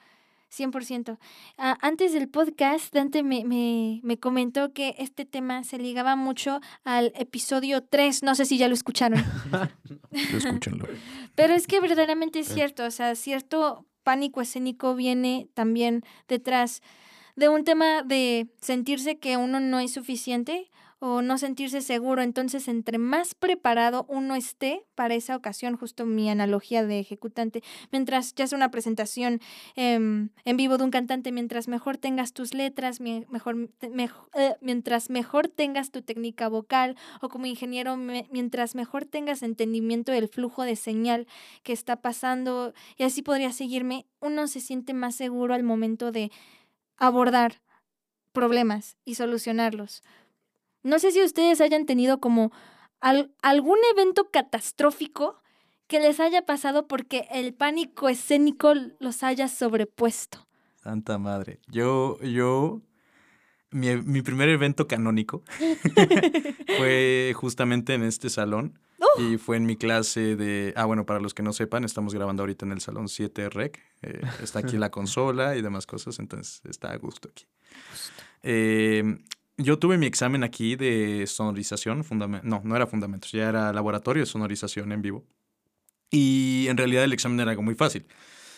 100%. 0.52 1.20
Ah, 1.58 1.78
antes 1.82 2.12
del 2.12 2.28
podcast, 2.28 2.94
Dante 2.94 3.24
me, 3.24 3.46
me, 3.46 4.02
me 4.04 4.18
comentó 4.18 4.74
que 4.74 4.96
este 4.98 5.24
tema 5.24 5.64
se 5.64 5.78
ligaba 5.78 6.16
mucho 6.16 6.60
al 6.84 7.14
episodio 7.16 7.84
3. 7.84 8.24
No 8.24 8.36
sé 8.36 8.46
si 8.46 8.58
ya 8.58 8.68
lo 8.68 8.74
escucharon. 8.74 9.24
Escúchenlo. 10.12 10.88
Pero 11.36 11.54
es 11.54 11.68
que 11.68 11.80
verdaderamente 11.80 12.40
es 12.40 12.48
cierto, 12.48 12.84
o 12.84 12.92
sea, 12.92 13.14
cierto 13.16 13.86
pánico 14.04 14.42
escénico 14.42 14.96
viene 14.96 15.48
también 15.54 16.04
detrás 16.28 16.82
de 17.40 17.48
un 17.48 17.64
tema 17.64 18.04
de 18.04 18.50
sentirse 18.60 19.18
que 19.18 19.38
uno 19.38 19.62
no 19.62 19.80
es 19.80 19.94
suficiente 19.94 20.70
o 21.00 21.22
no 21.22 21.38
sentirse 21.38 21.80
seguro. 21.80 22.22
Entonces, 22.22 22.68
entre 22.68 22.98
más 22.98 23.34
preparado 23.34 24.06
uno 24.10 24.36
esté 24.36 24.86
para 24.96 25.16
esa 25.16 25.38
ocasión, 25.38 25.78
justo 25.78 26.06
mi 26.06 26.30
analogía 26.30 26.86
de 26.86 27.00
ejecutante, 27.00 27.64
mientras 27.94 28.36
ya 28.36 28.44
es 28.44 28.52
una 28.52 28.70
presentación 28.70 29.40
em, 29.76 30.32
en 30.44 30.58
vivo 30.58 30.78
de 30.78 30.84
un 30.84 30.92
cantante, 30.92 31.32
mientras 31.32 31.70
mejor 31.70 31.96
tengas 31.96 32.34
tus 32.34 32.54
letras, 32.54 33.00
mejor, 33.00 33.70
eh, 33.82 34.56
mientras 34.60 35.10
mejor 35.10 35.48
tengas 35.48 35.92
tu 35.92 36.02
técnica 36.02 36.50
vocal 36.50 36.98
o 37.22 37.30
como 37.30 37.46
ingeniero, 37.46 37.96
mientras 37.96 38.76
mejor 38.76 39.06
tengas 39.06 39.42
entendimiento 39.42 40.12
del 40.12 40.28
flujo 40.28 40.64
de 40.64 40.76
señal 40.76 41.26
que 41.64 41.72
está 41.72 42.02
pasando 42.02 42.74
y 42.98 43.04
así 43.04 43.22
podría 43.22 43.54
seguirme, 43.54 44.06
uno 44.20 44.48
se 44.48 44.60
siente 44.60 44.94
más 44.94 45.16
seguro 45.16 45.54
al 45.54 45.64
momento 45.64 46.12
de 46.12 46.30
abordar 47.00 47.62
problemas 48.32 48.96
y 49.06 49.16
solucionarlos. 49.16 50.04
No 50.84 51.00
sé 51.00 51.12
si 51.12 51.22
ustedes 51.24 51.62
hayan 51.62 51.86
tenido 51.86 52.20
como 52.20 52.52
al- 53.02 53.34
algún 53.42 53.78
evento 53.94 54.30
catastrófico 54.32 55.42
que 55.88 56.00
les 56.00 56.20
haya 56.20 56.46
pasado 56.46 56.88
porque 56.88 57.28
el 57.32 57.54
pánico 57.54 58.10
escénico 58.10 58.74
los 59.00 59.24
haya 59.24 59.48
sobrepuesto. 59.48 60.48
Santa 60.76 61.18
madre. 61.18 61.60
Yo, 61.68 62.20
yo, 62.22 62.82
mi, 63.72 63.96
mi 63.98 64.22
primer 64.22 64.50
evento 64.50 64.88
canónico 64.88 65.44
fue 66.78 67.34
justamente 67.36 67.94
en 67.94 68.04
este 68.04 68.30
salón. 68.30 68.80
Y 69.18 69.38
fue 69.38 69.58
en 69.58 69.66
mi 69.66 69.76
clase 69.76 70.36
de... 70.36 70.74
Ah, 70.76 70.86
bueno, 70.86 71.06
para 71.06 71.20
los 71.20 71.34
que 71.34 71.44
no 71.44 71.52
sepan, 71.54 71.84
estamos 71.84 72.14
grabando 72.14 72.44
ahorita 72.44 72.66
en 72.66 72.72
el 72.72 72.80
salón 72.82 73.10
7 73.10 73.50
Rec. 73.50 73.80
Eh, 74.02 74.22
está 74.42 74.60
aquí 74.60 74.78
la 74.78 74.92
consola 74.92 75.56
y 75.58 75.62
demás 75.62 75.86
cosas, 75.86 76.20
entonces 76.20 76.62
está 76.70 76.92
a 76.92 76.98
gusto 76.98 77.30
aquí. 77.32 77.46
Eh, 78.44 79.18
yo 79.58 79.78
tuve 79.78 79.98
mi 79.98 80.06
examen 80.06 80.44
aquí 80.44 80.76
de 80.76 81.26
sonorización, 81.28 82.06
no, 82.44 82.62
no 82.64 82.76
era 82.76 82.88
fundamentos, 82.88 83.32
ya 83.32 83.50
era 83.50 83.74
laboratorio 83.74 84.22
de 84.24 84.28
sonorización 84.28 84.92
en 84.92 85.02
vivo. 85.02 85.26
Y 86.12 86.68
en 86.70 86.78
realidad 86.78 87.04
el 87.04 87.14
examen 87.14 87.40
era 87.42 87.52
algo 87.52 87.64
muy 87.64 87.76
fácil. 87.76 88.06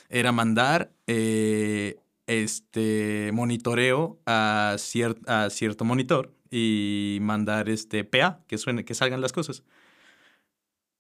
Era 0.09 0.31
mandar 0.31 0.91
eh, 1.07 1.97
este 2.27 3.31
monitoreo 3.33 4.19
a, 4.25 4.75
cier- 4.77 5.17
a 5.27 5.49
cierto 5.49 5.85
monitor 5.85 6.33
y 6.51 7.17
mandar 7.21 7.67
este 7.69 8.03
PA, 8.03 8.41
que 8.47 8.57
suene, 8.57 8.85
que 8.85 8.93
salgan 8.93 9.21
las 9.21 9.31
cosas. 9.33 9.63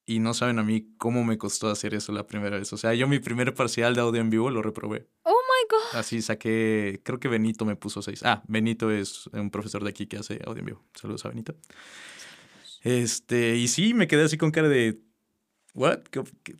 Y 0.05 0.19
no 0.19 0.33
saben 0.33 0.57
a 0.59 0.63
mí 0.63 0.93
cómo 0.97 1.23
me 1.23 1.37
costó 1.37 1.69
hacer 1.69 1.93
eso 1.93 2.11
la 2.11 2.25
primera 2.27 2.57
vez. 2.57 2.73
O 2.73 2.77
sea, 2.77 2.93
yo 2.95 3.07
mi 3.07 3.19
primer 3.19 3.53
parcial 3.53 3.93
de 3.95 4.01
audio 4.01 4.19
en 4.19 4.29
vivo 4.29 4.49
lo 4.49 4.61
reprobé. 4.61 5.07
Oh 5.23 5.29
my 5.31 5.67
god. 5.69 5.99
Así 5.99 6.21
saqué, 6.21 7.01
creo 7.03 7.19
que 7.19 7.27
Benito 7.27 7.65
me 7.65 7.75
puso 7.75 8.01
seis. 8.01 8.21
Ah, 8.23 8.43
Benito 8.47 8.89
es 8.91 9.27
un 9.33 9.51
profesor 9.51 9.83
de 9.83 9.89
aquí 9.91 10.07
que 10.07 10.17
hace 10.17 10.39
audio 10.45 10.59
en 10.61 10.65
vivo. 10.65 10.83
Saludos 10.95 11.23
a 11.25 11.29
Benito. 11.29 11.55
Este, 12.81 13.55
y 13.57 13.67
sí, 13.67 13.93
me 13.93 14.07
quedé 14.07 14.23
así 14.23 14.37
con 14.37 14.51
cara 14.51 14.67
de, 14.67 15.01
¿what? 15.73 15.99
¿Qué- 16.09 16.23
qué- 16.43 16.55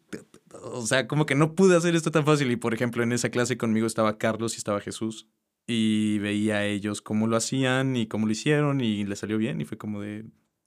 O 0.63 0.86
sea, 0.86 1.07
como 1.07 1.25
que 1.25 1.33
no 1.36 1.55
pude 1.55 1.75
hacer 1.75 1.95
esto 1.95 2.12
tan 2.12 2.25
fácil. 2.25 2.51
Y 2.51 2.57
por 2.57 2.74
ejemplo, 2.74 3.01
en 3.03 3.12
esa 3.12 3.29
clase 3.29 3.57
conmigo 3.57 3.88
estaba 3.88 4.17
Carlos 4.17 4.53
y 4.53 4.57
estaba 4.57 4.81
Jesús. 4.81 5.27
Y 5.65 6.19
veía 6.19 6.57
a 6.57 6.65
ellos 6.65 7.01
cómo 7.01 7.27
lo 7.27 7.38
hacían 7.38 7.95
y 7.95 8.07
cómo 8.07 8.25
lo 8.25 8.31
hicieron 8.33 8.81
y 8.81 9.05
les 9.05 9.19
salió 9.19 9.38
bien. 9.38 9.62
Y 9.62 9.65
fue 9.65 9.77
como 9.77 10.01
de, 10.01 10.25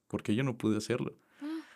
¿por 0.08 0.22
qué 0.22 0.34
yo 0.34 0.42
no 0.42 0.56
pude 0.56 0.78
hacerlo? 0.78 1.14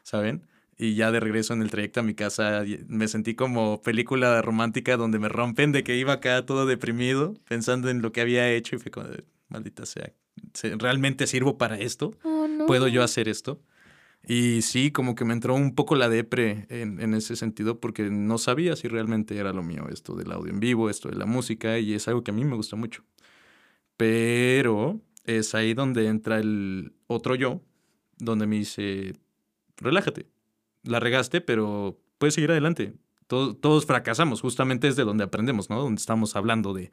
¿Saben? 0.03 0.49
Y 0.81 0.95
ya 0.95 1.11
de 1.11 1.19
regreso 1.19 1.55
en 1.55 1.63
el 1.63 1.71
trayecto 1.71 2.01
a 2.01 2.03
mi 2.05 2.15
casa 2.15 2.63
me 2.87 3.09
sentí 3.09 3.35
como 3.35 3.83
película 3.83 4.41
romántica 4.43 4.97
donde 4.97 5.19
me 5.19 5.29
rompen 5.29 5.73
de 5.73 5.83
que 5.83 5.97
iba 5.97 6.13
acá 6.13 6.47
todo 6.47 6.67
deprimido 6.67 7.35
pensando 7.49 7.91
en 7.91 8.01
lo 8.01 8.13
que 8.13 8.21
había 8.21 8.49
hecho 8.53 8.77
y 8.77 8.79
fue 8.79 8.93
como, 8.93 9.09
maldita 9.49 9.85
sea, 9.87 10.13
¿se- 10.55 10.77
¿realmente 10.77 11.27
sirvo 11.27 11.59
para 11.59 11.79
esto? 11.81 12.17
Oh, 12.23 12.47
no. 12.47 12.67
¿Puedo 12.67 12.87
yo 12.87 13.03
hacer 13.03 13.29
esto? 13.29 13.61
Y 14.27 14.63
sí, 14.63 14.93
como 14.93 15.15
que 15.17 15.25
me 15.25 15.33
entró 15.33 15.55
un 15.55 15.75
poco 15.75 15.97
la 15.97 16.09
depre 16.09 16.67
en, 16.71 17.01
en 17.01 17.15
ese 17.15 17.35
sentido 17.35 17.81
porque 17.81 18.09
no 18.11 18.39
sabía 18.39 18.77
si 18.77 18.87
realmente 18.87 19.37
era 19.37 19.53
lo 19.53 19.63
mío 19.65 19.89
esto 19.91 20.15
del 20.15 20.31
audio 20.31 20.53
en 20.53 20.61
vivo, 20.61 20.91
esto 20.91 21.09
de 21.09 21.17
la 21.17 21.27
música 21.27 21.79
y 21.81 21.95
es 21.95 22.07
algo 22.07 22.23
que 22.23 22.31
a 22.31 22.35
mí 22.35 22.45
me 22.45 22.55
gusta 22.55 22.77
mucho. 22.77 23.05
Pero 23.97 25.01
es 25.25 25.55
ahí 25.55 25.75
donde 25.75 26.07
entra 26.07 26.39
el 26.39 26.93
otro 27.07 27.35
yo, 27.35 27.63
donde 28.19 28.47
me 28.47 28.57
dice, 28.57 29.15
relájate, 29.77 30.27
la 30.89 31.01
regaste, 31.01 31.41
pero 31.41 31.99
puedes 32.19 32.35
seguir 32.35 32.51
adelante. 32.51 32.95
Todos, 33.27 33.61
todos 33.61 33.85
fracasamos, 33.85 34.41
justamente 34.41 34.89
es 34.89 34.97
de 34.97 35.05
donde 35.05 35.25
aprendemos, 35.25 35.69
¿no? 35.69 35.81
Donde 35.81 36.01
estamos 36.01 36.35
hablando 36.35 36.73
de, 36.73 36.91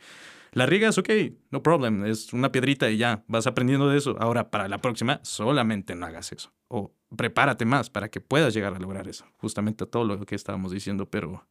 la 0.56 0.66
riegas, 0.66 0.98
ok, 0.98 1.10
no 1.52 1.62
problem, 1.62 2.06
es 2.06 2.32
una 2.32 2.50
piedrita 2.50 2.90
y 2.90 2.96
ya, 2.96 3.26
vas 3.28 3.46
aprendiendo 3.46 3.90
de 3.90 3.98
eso. 3.98 4.16
Ahora, 4.22 4.52
para 4.52 4.70
la 4.70 4.78
próxima, 4.80 5.20
solamente 5.22 5.96
no 5.96 6.06
hagas 6.06 6.32
eso. 6.32 6.54
O 6.70 6.94
prepárate 7.14 7.66
más 7.66 7.90
para 7.90 8.08
que 8.08 8.22
puedas 8.22 8.54
llegar 8.54 8.74
a 8.74 8.80
lograr 8.80 9.10
eso. 9.10 9.26
Justamente 9.36 9.86
todo 9.86 10.06
lo 10.06 10.26
que 10.26 10.34
estábamos 10.34 10.72
diciendo, 10.72 11.10
pero 11.10 11.46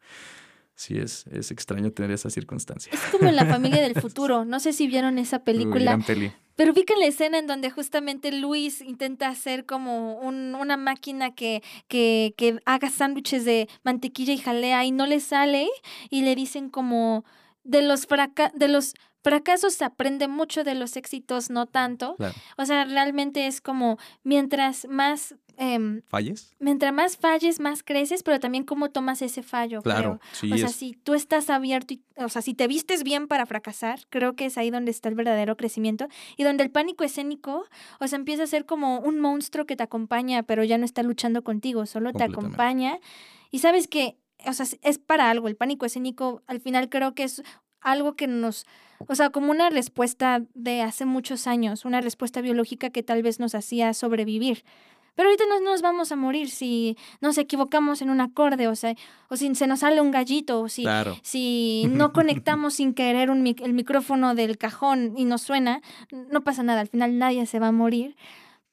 sí 0.74 0.96
es, 0.96 1.26
es 1.26 1.50
extraño 1.50 1.92
tener 1.92 2.12
esa 2.12 2.30
circunstancia. 2.30 2.94
Es 2.94 3.00
como 3.12 3.28
en 3.28 3.36
la 3.36 3.44
familia 3.54 3.82
del 3.82 3.94
futuro. 4.00 4.46
No 4.46 4.58
sé 4.58 4.72
si 4.72 4.86
vieron 4.86 5.18
esa 5.18 5.36
Uy, 5.36 5.42
película. 5.44 5.84
gran 5.84 6.02
peli. 6.02 6.32
Pero 6.56 6.72
ubican 6.72 6.98
la 7.00 7.06
escena 7.06 7.38
en 7.38 7.46
donde 7.46 7.70
justamente 7.70 8.30
Luis 8.32 8.80
intenta 8.80 9.28
hacer 9.28 9.66
como 9.66 10.18
un- 10.20 10.54
una 10.54 10.76
máquina 10.76 11.34
que, 11.34 11.62
que, 11.88 12.34
que 12.36 12.60
haga 12.64 12.90
sándwiches 12.90 13.44
de 13.44 13.68
mantequilla 13.82 14.32
y 14.32 14.38
jalea 14.38 14.84
y 14.84 14.90
no 14.92 15.06
le 15.06 15.20
sale 15.20 15.68
y 16.10 16.22
le 16.22 16.34
dicen 16.34 16.70
como 16.70 17.24
de 17.64 17.82
los, 17.82 18.06
fraca 18.06 18.52
de 18.54 18.68
los 18.68 18.94
fracasos 19.22 19.72
se 19.72 19.84
aprende 19.86 20.28
mucho, 20.28 20.64
de 20.64 20.74
los 20.74 20.96
éxitos 20.96 21.48
no 21.48 21.64
tanto. 21.66 22.14
Claro. 22.16 22.34
O 22.58 22.66
sea, 22.66 22.84
realmente 22.84 23.46
es 23.46 23.60
como 23.60 23.98
mientras 24.22 24.86
más... 24.88 25.34
em, 25.58 26.02
¿Falles? 26.06 26.54
Mientras 26.58 26.92
más 26.92 27.16
falles, 27.16 27.60
más 27.60 27.82
creces, 27.82 28.22
pero 28.22 28.40
también 28.40 28.64
cómo 28.64 28.90
tomas 28.90 29.22
ese 29.22 29.42
fallo. 29.42 29.82
Claro, 29.82 30.18
creo. 30.18 30.30
sí 30.32 30.52
o 30.52 30.56
sea, 30.56 30.68
es. 30.68 30.74
si 30.74 30.92
tú 30.92 31.14
estás 31.14 31.50
abierto, 31.50 31.94
y, 31.94 32.02
o 32.16 32.28
sea, 32.28 32.42
si 32.42 32.54
te 32.54 32.66
vistes 32.66 33.02
bien 33.02 33.28
para 33.28 33.46
fracasar, 33.46 34.00
creo 34.10 34.36
que 34.36 34.46
es 34.46 34.58
ahí 34.58 34.70
donde 34.70 34.90
está 34.90 35.08
el 35.08 35.14
verdadero 35.14 35.56
crecimiento 35.56 36.08
y 36.36 36.44
donde 36.44 36.64
el 36.64 36.70
pánico 36.70 37.04
escénico, 37.04 37.66
o 38.00 38.08
sea, 38.08 38.18
empieza 38.18 38.44
a 38.44 38.46
ser 38.46 38.66
como 38.66 39.00
un 39.00 39.20
monstruo 39.20 39.66
que 39.66 39.76
te 39.76 39.82
acompaña, 39.82 40.42
pero 40.42 40.64
ya 40.64 40.78
no 40.78 40.84
está 40.84 41.02
luchando 41.02 41.42
contigo, 41.42 41.86
solo 41.86 42.12
te 42.12 42.24
acompaña. 42.24 42.98
Y 43.50 43.60
sabes 43.60 43.88
que, 43.88 44.16
o 44.46 44.52
sea, 44.52 44.66
es 44.82 44.98
para 44.98 45.30
algo. 45.30 45.48
El 45.48 45.56
pánico 45.56 45.86
escénico, 45.86 46.42
al 46.46 46.60
final 46.60 46.88
creo 46.88 47.14
que 47.14 47.24
es 47.24 47.42
algo 47.84 48.16
que 48.16 48.26
nos, 48.26 48.66
o 49.06 49.14
sea, 49.14 49.30
como 49.30 49.50
una 49.50 49.70
respuesta 49.70 50.42
de 50.54 50.82
hace 50.82 51.04
muchos 51.04 51.46
años, 51.46 51.84
una 51.84 52.00
respuesta 52.00 52.40
biológica 52.40 52.90
que 52.90 53.02
tal 53.02 53.22
vez 53.22 53.38
nos 53.38 53.54
hacía 53.54 53.94
sobrevivir. 53.94 54.64
Pero 55.14 55.28
ahorita 55.28 55.44
no 55.48 55.60
nos 55.60 55.80
vamos 55.82 56.10
a 56.12 56.16
morir 56.16 56.50
si 56.50 56.96
nos 57.20 57.38
equivocamos 57.38 58.02
en 58.02 58.10
un 58.10 58.20
acorde, 58.20 58.66
o 58.68 58.74
sea, 58.74 58.94
o 59.28 59.36
si 59.36 59.54
se 59.54 59.66
nos 59.66 59.80
sale 59.80 60.00
un 60.00 60.10
gallito, 60.10 60.60
o 60.60 60.68
si, 60.68 60.82
Claro. 60.82 61.16
si 61.22 61.84
no 61.90 62.12
conectamos 62.12 62.74
sin 62.74 62.94
querer 62.94 63.30
un 63.30 63.42
mic- 63.44 63.62
el 63.64 63.72
micrófono 63.74 64.34
del 64.34 64.58
cajón 64.58 65.14
y 65.16 65.24
nos 65.24 65.42
suena, 65.42 65.80
no 66.30 66.42
pasa 66.42 66.62
nada, 66.62 66.80
al 66.80 66.88
final 66.88 67.18
nadie 67.18 67.46
se 67.46 67.58
va 67.60 67.68
a 67.68 67.72
morir. 67.72 68.16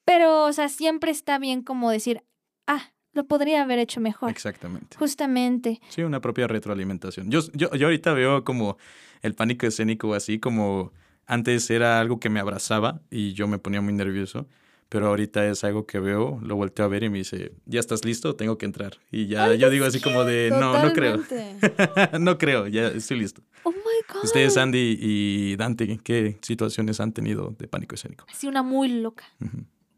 Pero, 0.06 0.46
o 0.46 0.54
sea, 0.54 0.68
siempre 0.70 1.12
está 1.12 1.38
bien 1.38 1.62
como 1.62 1.92
decir, 1.92 2.24
ah, 2.68 2.92
lo 3.14 3.26
podría 3.26 3.62
haber 3.62 3.78
hecho 3.80 4.00
mejor. 4.02 4.30
Exactamente. 4.32 4.98
Justamente. 4.98 5.80
Sí, 5.90 6.02
una 6.02 6.22
propia 6.22 6.48
retroalimentación. 6.48 7.30
Yo, 7.30 7.42
yo, 7.54 7.70
yo 7.76 7.88
ahorita 7.88 8.14
veo 8.14 8.44
como 8.44 8.78
el 9.22 9.36
pánico 9.36 9.68
escénico 9.68 10.14
así, 10.16 10.40
como 10.40 10.92
antes 11.28 11.70
era 11.70 12.00
algo 12.00 12.20
que 12.20 12.30
me 12.30 12.40
abrazaba 12.40 13.02
y 13.12 13.34
yo 13.34 13.48
me 13.48 13.60
ponía 13.60 13.82
muy 13.82 13.94
nervioso, 13.94 14.48
pero 14.92 15.08
ahorita 15.08 15.48
es 15.48 15.64
algo 15.64 15.86
que 15.88 16.00
veo, 16.00 16.38
lo 16.44 16.58
volteo 16.58 16.84
a 16.84 16.90
ver 16.90 17.04
y 17.04 17.10
me 17.10 17.20
dice, 17.20 17.54
¿ya 17.66 17.80
estás 17.80 18.04
listo? 18.04 18.36
Tengo 18.36 18.58
que 18.58 18.66
entrar. 18.66 18.98
Y 19.10 19.28
ya 19.28 19.56
yo 19.56 19.70
digo 19.70 19.86
así 19.86 20.02
como 20.02 20.26
de, 20.26 20.50
no, 20.52 20.74
no 20.74 20.92
creo. 20.94 21.18
No 22.20 22.38
creo, 22.38 22.68
ya 22.68 22.88
estoy 22.90 23.20
listo. 23.20 23.42
Oh 23.64 23.72
my 23.72 23.78
God. 24.14 24.24
Ustedes, 24.26 24.58
Andy 24.58 24.98
y 25.00 25.56
Dante, 25.56 25.98
¿qué 26.04 26.38
situaciones 26.42 27.00
han 27.00 27.14
tenido 27.14 27.56
de 27.58 27.68
pánico 27.70 27.96
escénico? 27.96 28.26
Así 28.30 28.48
una 28.48 28.64
muy 28.64 28.90
loca. 28.90 29.24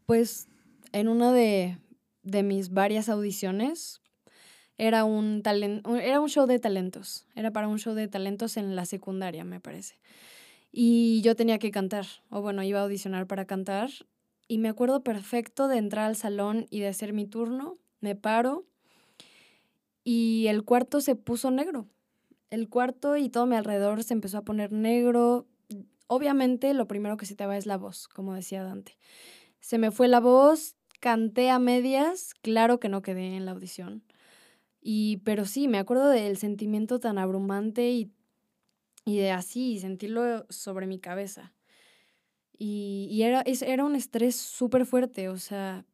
Pues 0.06 0.46
en 0.92 1.08
una 1.08 1.32
de, 1.32 1.76
de 2.22 2.42
mis 2.44 2.70
varias 2.70 3.08
audiciones 3.08 4.00
era 4.78 5.04
un, 5.04 5.42
talen- 5.42 5.82
un- 5.88 5.98
era 5.98 6.20
un 6.20 6.28
show 6.28 6.46
de 6.46 6.58
talentos. 6.60 7.26
Era 7.34 7.50
para 7.50 7.66
un 7.66 7.78
show 7.80 7.94
de 7.94 8.06
talentos 8.06 8.56
en 8.56 8.76
la 8.76 8.84
secundaria, 8.86 9.42
me 9.44 9.58
parece. 9.60 9.96
y 10.70 11.20
yo 11.22 11.34
tenía 11.36 11.58
que 11.58 11.70
cantar, 11.70 12.06
o 12.30 12.42
bueno, 12.42 12.62
iba 12.62 12.78
a 12.80 12.82
audicionar 12.84 13.26
para 13.26 13.44
cantar. 13.44 13.90
Y 14.46 14.58
me 14.58 14.68
acuerdo 14.68 15.02
perfecto 15.02 15.68
de 15.68 15.78
entrar 15.78 16.06
al 16.06 16.16
salón 16.16 16.66
y 16.70 16.80
de 16.80 16.88
hacer 16.88 17.12
mi 17.12 17.26
turno. 17.26 17.78
Me 18.00 18.14
paro 18.14 18.66
y 20.04 20.46
el 20.48 20.64
cuarto 20.64 21.00
se 21.00 21.16
puso 21.16 21.50
negro. 21.50 21.88
El 22.50 22.68
cuarto 22.68 23.16
y 23.16 23.30
todo 23.30 23.46
mi 23.46 23.56
alrededor 23.56 24.04
se 24.04 24.12
empezó 24.12 24.38
a 24.38 24.44
poner 24.44 24.70
negro. 24.70 25.46
Obviamente 26.06 26.74
lo 26.74 26.86
primero 26.86 27.16
que 27.16 27.26
se 27.26 27.34
te 27.34 27.46
va 27.46 27.56
es 27.56 27.66
la 27.66 27.78
voz, 27.78 28.06
como 28.06 28.34
decía 28.34 28.62
Dante. 28.62 28.98
Se 29.60 29.78
me 29.78 29.90
fue 29.90 30.08
la 30.08 30.20
voz, 30.20 30.76
canté 31.00 31.48
a 31.48 31.58
medias, 31.58 32.34
claro 32.34 32.78
que 32.78 32.90
no 32.90 33.00
quedé 33.00 33.34
en 33.34 33.46
la 33.46 33.52
audición. 33.52 34.04
Y, 34.82 35.22
pero 35.24 35.46
sí, 35.46 35.66
me 35.66 35.78
acuerdo 35.78 36.10
del 36.10 36.36
sentimiento 36.36 37.00
tan 37.00 37.16
abrumante 37.16 37.90
y, 37.90 38.12
y 39.06 39.16
de 39.16 39.30
así, 39.30 39.78
sentirlo 39.78 40.44
sobre 40.50 40.86
mi 40.86 40.98
cabeza. 40.98 41.53
Y, 42.58 43.08
y 43.10 43.22
era, 43.22 43.42
era 43.46 43.84
un 43.84 43.96
estrés 43.96 44.36
súper 44.36 44.86
fuerte, 44.86 45.28
o 45.28 45.38
sea, 45.38 45.84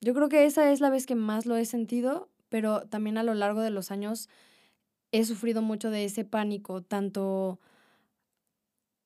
yo 0.00 0.14
creo 0.14 0.28
que 0.28 0.44
esa 0.44 0.70
es 0.70 0.80
la 0.80 0.90
vez 0.90 1.06
que 1.06 1.16
más 1.16 1.44
lo 1.44 1.56
he 1.56 1.64
sentido, 1.64 2.28
pero 2.48 2.82
también 2.82 3.18
a 3.18 3.22
lo 3.22 3.34
largo 3.34 3.60
de 3.60 3.70
los 3.70 3.90
años 3.90 4.28
he 5.10 5.24
sufrido 5.24 5.62
mucho 5.62 5.90
de 5.90 6.04
ese 6.04 6.24
pánico, 6.24 6.82
tanto 6.82 7.58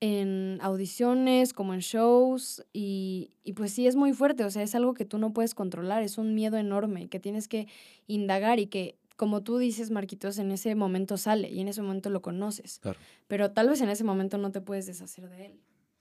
en 0.01 0.59
audiciones 0.61 1.53
como 1.53 1.75
en 1.75 1.81
shows 1.81 2.65
y, 2.73 3.31
y, 3.45 3.53
pues 3.53 3.73
sí 3.73 3.87
es 3.87 3.95
muy 3.95 4.13
fuerte, 4.13 4.45
o 4.45 4.51
sea, 4.51 4.63
es 4.63 4.75
algo 4.75 4.95
que 4.95 5.05
tú 5.05 5.17
no 5.19 5.33
puedes 5.33 5.55
controlar, 5.55 6.03
es 6.03 6.19
un 6.19 6.35
miedo 6.35 6.57
enorme 6.57 7.09
que 7.09 7.21
tienes 7.21 7.47
que 7.47 7.69
indagar 8.09 8.59
y 8.59 8.67
que 8.67 8.99
como 9.17 9.45
tú 9.45 9.59
dices, 9.59 9.93
Marquitos, 9.93 10.39
en 10.39 10.51
ese 10.51 10.75
momento 10.75 11.17
sale 11.17 11.49
y 11.49 11.61
en 11.61 11.69
ese 11.69 11.81
momento 11.81 12.11
lo 12.11 12.23
conoces. 12.23 12.81
Claro. 12.81 12.99
Pero 13.29 13.53
tal 13.53 13.69
vez 13.69 13.81
en 13.81 13.89
ese 13.89 14.03
momento 14.03 14.37
no 14.39 14.51
te 14.51 14.61
puedes 14.61 14.87
deshacer 14.87 15.29
de 15.29 15.47
él. 15.47 15.61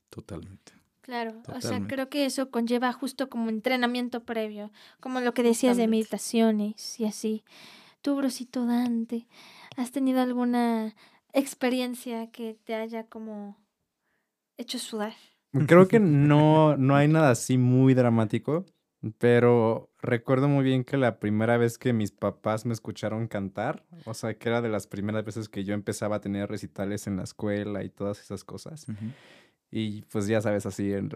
Totalmente. 0.10 0.74
Claro, 1.02 1.42
o 1.48 1.62
sea, 1.62 1.82
creo 1.88 2.10
que 2.10 2.26
eso 2.26 2.52
conlleva 2.52 2.94
justo 2.94 3.28
como 3.28 3.50
entrenamiento 3.50 4.24
previo, 4.24 4.72
como 5.00 5.20
lo 5.20 5.34
que 5.34 5.42
decías 5.42 5.76
de 5.78 5.88
meditaciones 5.88 7.00
y 7.00 7.06
así. 7.06 7.44
Tú, 8.02 8.16
Brosito 8.16 8.66
Dante, 8.66 9.28
¿has 9.78 9.92
tenido 9.92 10.22
alguna 10.22 10.96
experiencia 11.34 12.30
que 12.32 12.56
te 12.66 12.76
haya 12.76 13.06
como 13.06 13.58
hecho 14.58 14.78
sudar? 14.78 15.14
Creo 15.68 15.88
que 15.88 16.00
no, 16.00 16.78
no 16.78 16.96
hay 16.96 17.08
nada 17.08 17.32
así 17.32 17.58
muy 17.58 17.96
dramático, 17.96 18.66
pero 19.18 19.92
recuerdo 20.02 20.48
muy 20.48 20.64
bien 20.64 20.84
que 20.84 20.98
la 20.98 21.20
primera 21.20 21.58
vez 21.58 21.78
que 21.80 21.94
mis 21.94 22.12
papás 22.12 22.66
me 22.66 22.74
escucharon 22.74 23.28
cantar, 23.28 23.84
o 24.06 24.14
sea, 24.14 24.36
que 24.36 24.50
era 24.50 24.62
de 24.62 24.70
las 24.70 24.86
primeras 24.86 25.26
veces 25.26 25.50
que 25.50 25.64
yo 25.64 25.74
empezaba 25.74 26.18
a 26.18 26.22
tener 26.22 26.50
recitales 26.50 27.08
en 27.08 27.18
la 27.18 27.24
escuela 27.24 27.84
y 27.84 27.90
todas 27.90 28.20
esas 28.20 28.44
cosas. 28.44 28.86
Y 29.72 30.04
pues 30.04 30.28
ya 30.28 30.42
sabes, 30.42 30.66
así 30.66 30.92
el, 30.92 31.10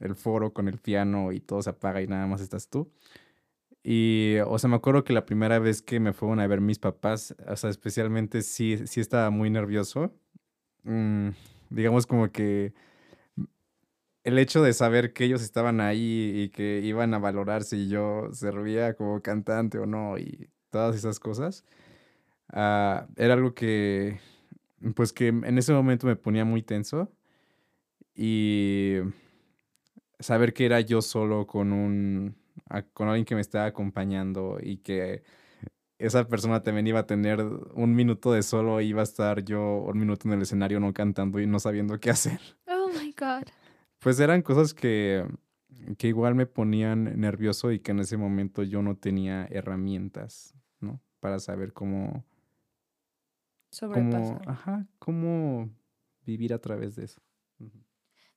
el 0.00 0.14
foro 0.14 0.52
con 0.52 0.68
el 0.68 0.78
piano 0.78 1.32
y 1.32 1.40
todo 1.40 1.62
se 1.62 1.70
apaga 1.70 2.00
y 2.02 2.06
nada 2.06 2.26
más 2.26 2.40
estás 2.40 2.68
tú. 2.68 2.90
Y, 3.82 4.36
o 4.46 4.58
sea, 4.58 4.68
me 4.68 4.76
acuerdo 4.76 5.04
que 5.04 5.12
la 5.12 5.26
primera 5.26 5.58
vez 5.58 5.82
que 5.82 6.00
me 6.00 6.12
fueron 6.12 6.40
a 6.40 6.46
ver 6.46 6.60
mis 6.60 6.78
papás, 6.78 7.34
o 7.46 7.56
sea, 7.56 7.70
especialmente 7.70 8.42
sí, 8.42 8.86
sí 8.86 9.00
estaba 9.00 9.30
muy 9.30 9.50
nervioso. 9.50 10.12
Mm, 10.84 11.30
digamos 11.70 12.06
como 12.06 12.30
que 12.30 12.74
el 14.24 14.38
hecho 14.38 14.62
de 14.62 14.72
saber 14.72 15.12
que 15.12 15.24
ellos 15.24 15.42
estaban 15.42 15.80
ahí 15.80 16.32
y 16.44 16.50
que 16.50 16.80
iban 16.84 17.14
a 17.14 17.18
valorar 17.18 17.64
si 17.64 17.88
yo 17.88 18.28
servía 18.32 18.94
como 18.94 19.22
cantante 19.22 19.78
o 19.78 19.86
no 19.86 20.18
y 20.18 20.50
todas 20.70 20.96
esas 20.96 21.18
cosas, 21.20 21.64
ah, 22.48 23.08
era 23.16 23.34
algo 23.34 23.54
que, 23.54 24.20
pues 24.94 25.12
que 25.12 25.28
en 25.28 25.58
ese 25.58 25.72
momento 25.72 26.06
me 26.06 26.16
ponía 26.16 26.44
muy 26.44 26.62
tenso 26.62 27.10
y 28.22 28.98
saber 30.18 30.52
que 30.52 30.66
era 30.66 30.80
yo 30.80 31.00
solo 31.00 31.46
con 31.46 31.72
un, 31.72 32.36
con 32.92 33.08
alguien 33.08 33.24
que 33.24 33.34
me 33.34 33.40
estaba 33.40 33.64
acompañando 33.64 34.58
y 34.60 34.76
que 34.76 35.22
esa 35.96 36.28
persona 36.28 36.62
también 36.62 36.86
iba 36.86 36.98
a 36.98 37.06
tener 37.06 37.40
un 37.40 37.94
minuto 37.94 38.32
de 38.32 38.42
solo, 38.42 38.82
iba 38.82 39.00
a 39.00 39.04
estar 39.04 39.42
yo 39.42 39.78
un 39.78 39.98
minuto 39.98 40.28
en 40.28 40.34
el 40.34 40.42
escenario 40.42 40.80
no 40.80 40.92
cantando 40.92 41.40
y 41.40 41.46
no 41.46 41.58
sabiendo 41.60 41.98
qué 41.98 42.10
hacer. 42.10 42.38
Oh 42.68 42.88
my 42.88 43.14
God. 43.18 43.44
Pues 44.00 44.20
eran 44.20 44.42
cosas 44.42 44.74
que, 44.74 45.24
que 45.96 46.08
igual 46.08 46.34
me 46.34 46.44
ponían 46.44 47.18
nervioso 47.18 47.72
y 47.72 47.80
que 47.80 47.92
en 47.92 48.00
ese 48.00 48.18
momento 48.18 48.62
yo 48.64 48.82
no 48.82 48.96
tenía 48.98 49.46
herramientas, 49.50 50.54
¿no? 50.78 51.00
Para 51.20 51.38
saber 51.38 51.72
cómo, 51.72 52.06
cómo, 52.12 52.26
Sobrepasar. 53.70 54.42
ajá, 54.46 54.86
cómo 54.98 55.70
vivir 56.26 56.52
a 56.52 56.58
través 56.58 56.96
de 56.96 57.06
eso. 57.06 57.22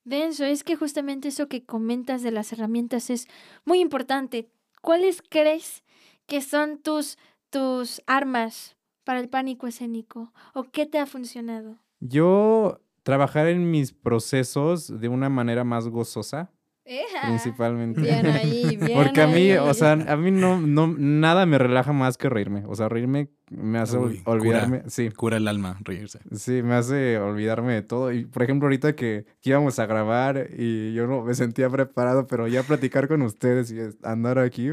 Denso, 0.05 0.43
es 0.43 0.63
que 0.63 0.75
justamente 0.75 1.29
eso 1.29 1.47
que 1.47 1.63
comentas 1.63 2.23
de 2.23 2.31
las 2.31 2.51
herramientas 2.51 3.09
es 3.09 3.27
muy 3.65 3.79
importante. 3.79 4.49
¿Cuáles 4.81 5.21
crees 5.21 5.83
que 6.25 6.41
son 6.41 6.77
tus, 6.77 7.17
tus 7.49 8.01
armas 8.05 8.75
para 9.05 9.19
el 9.19 9.29
pánico 9.29 9.67
escénico? 9.67 10.33
¿O 10.53 10.63
qué 10.63 10.85
te 10.85 10.99
ha 10.99 11.05
funcionado? 11.05 11.77
Yo 11.99 12.81
trabajar 13.03 13.47
en 13.47 13.71
mis 13.71 13.93
procesos 13.93 14.99
de 14.99 15.07
una 15.07 15.29
manera 15.29 15.63
más 15.63 15.87
gozosa, 15.87 16.51
principalmente. 16.83 18.01
Bien 18.01 18.25
ahí, 18.25 18.77
bien 18.81 18.97
Porque 19.01 19.21
a 19.21 19.27
mí, 19.27 19.51
ahí. 19.51 19.57
o 19.57 19.73
sea, 19.73 19.93
a 19.93 20.17
mí 20.17 20.31
no, 20.31 20.59
no, 20.59 20.87
nada 20.97 21.45
me 21.45 21.57
relaja 21.57 21.93
más 21.93 22.17
que 22.17 22.29
reírme. 22.29 22.63
O 22.67 22.75
sea, 22.75 22.89
reírme 22.89 23.29
me 23.49 23.79
hace 23.79 23.97
ol- 23.97 24.11
Uy, 24.11 24.17
cura. 24.19 24.31
olvidarme. 24.31 24.83
Sí, 24.87 25.09
Cura 25.11 25.37
el 25.37 25.47
alma, 25.47 25.77
reírse. 25.81 26.19
Sí, 26.33 26.61
me 26.63 26.73
hace 26.75 27.17
olvidarme 27.17 27.73
de 27.73 27.81
todo. 27.83 28.11
Y 28.11 28.25
por 28.25 28.43
ejemplo, 28.43 28.65
ahorita 28.67 28.95
que, 28.95 29.25
que 29.41 29.49
íbamos 29.51 29.79
a 29.79 29.85
grabar 29.85 30.49
y 30.57 30.93
yo 30.93 31.07
no 31.07 31.23
me 31.23 31.33
sentía 31.33 31.69
preparado, 31.69 32.27
pero 32.27 32.47
ya 32.47 32.63
platicar 32.63 33.07
con 33.07 33.21
ustedes 33.21 33.71
y 33.71 33.77
andar 34.03 34.39
aquí, 34.39 34.71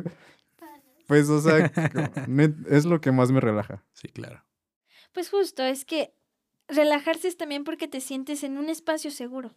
pues, 1.07 1.29
o 1.29 1.41
sea, 1.41 1.71
es 2.71 2.85
lo 2.85 3.01
que 3.01 3.13
más 3.13 3.33
me 3.33 3.41
relaja. 3.41 3.85
Sí, 3.93 4.09
claro. 4.09 4.45
Pues 5.13 5.29
justo, 5.29 5.63
es 5.65 5.85
que 5.85 6.15
relajarse 6.69 7.27
es 7.29 7.37
también 7.37 7.65
porque 7.65 7.89
te 7.89 8.01
sientes 8.01 8.45
en 8.45 8.57
un 8.59 8.69
espacio 8.69 9.11
seguro. 9.11 9.53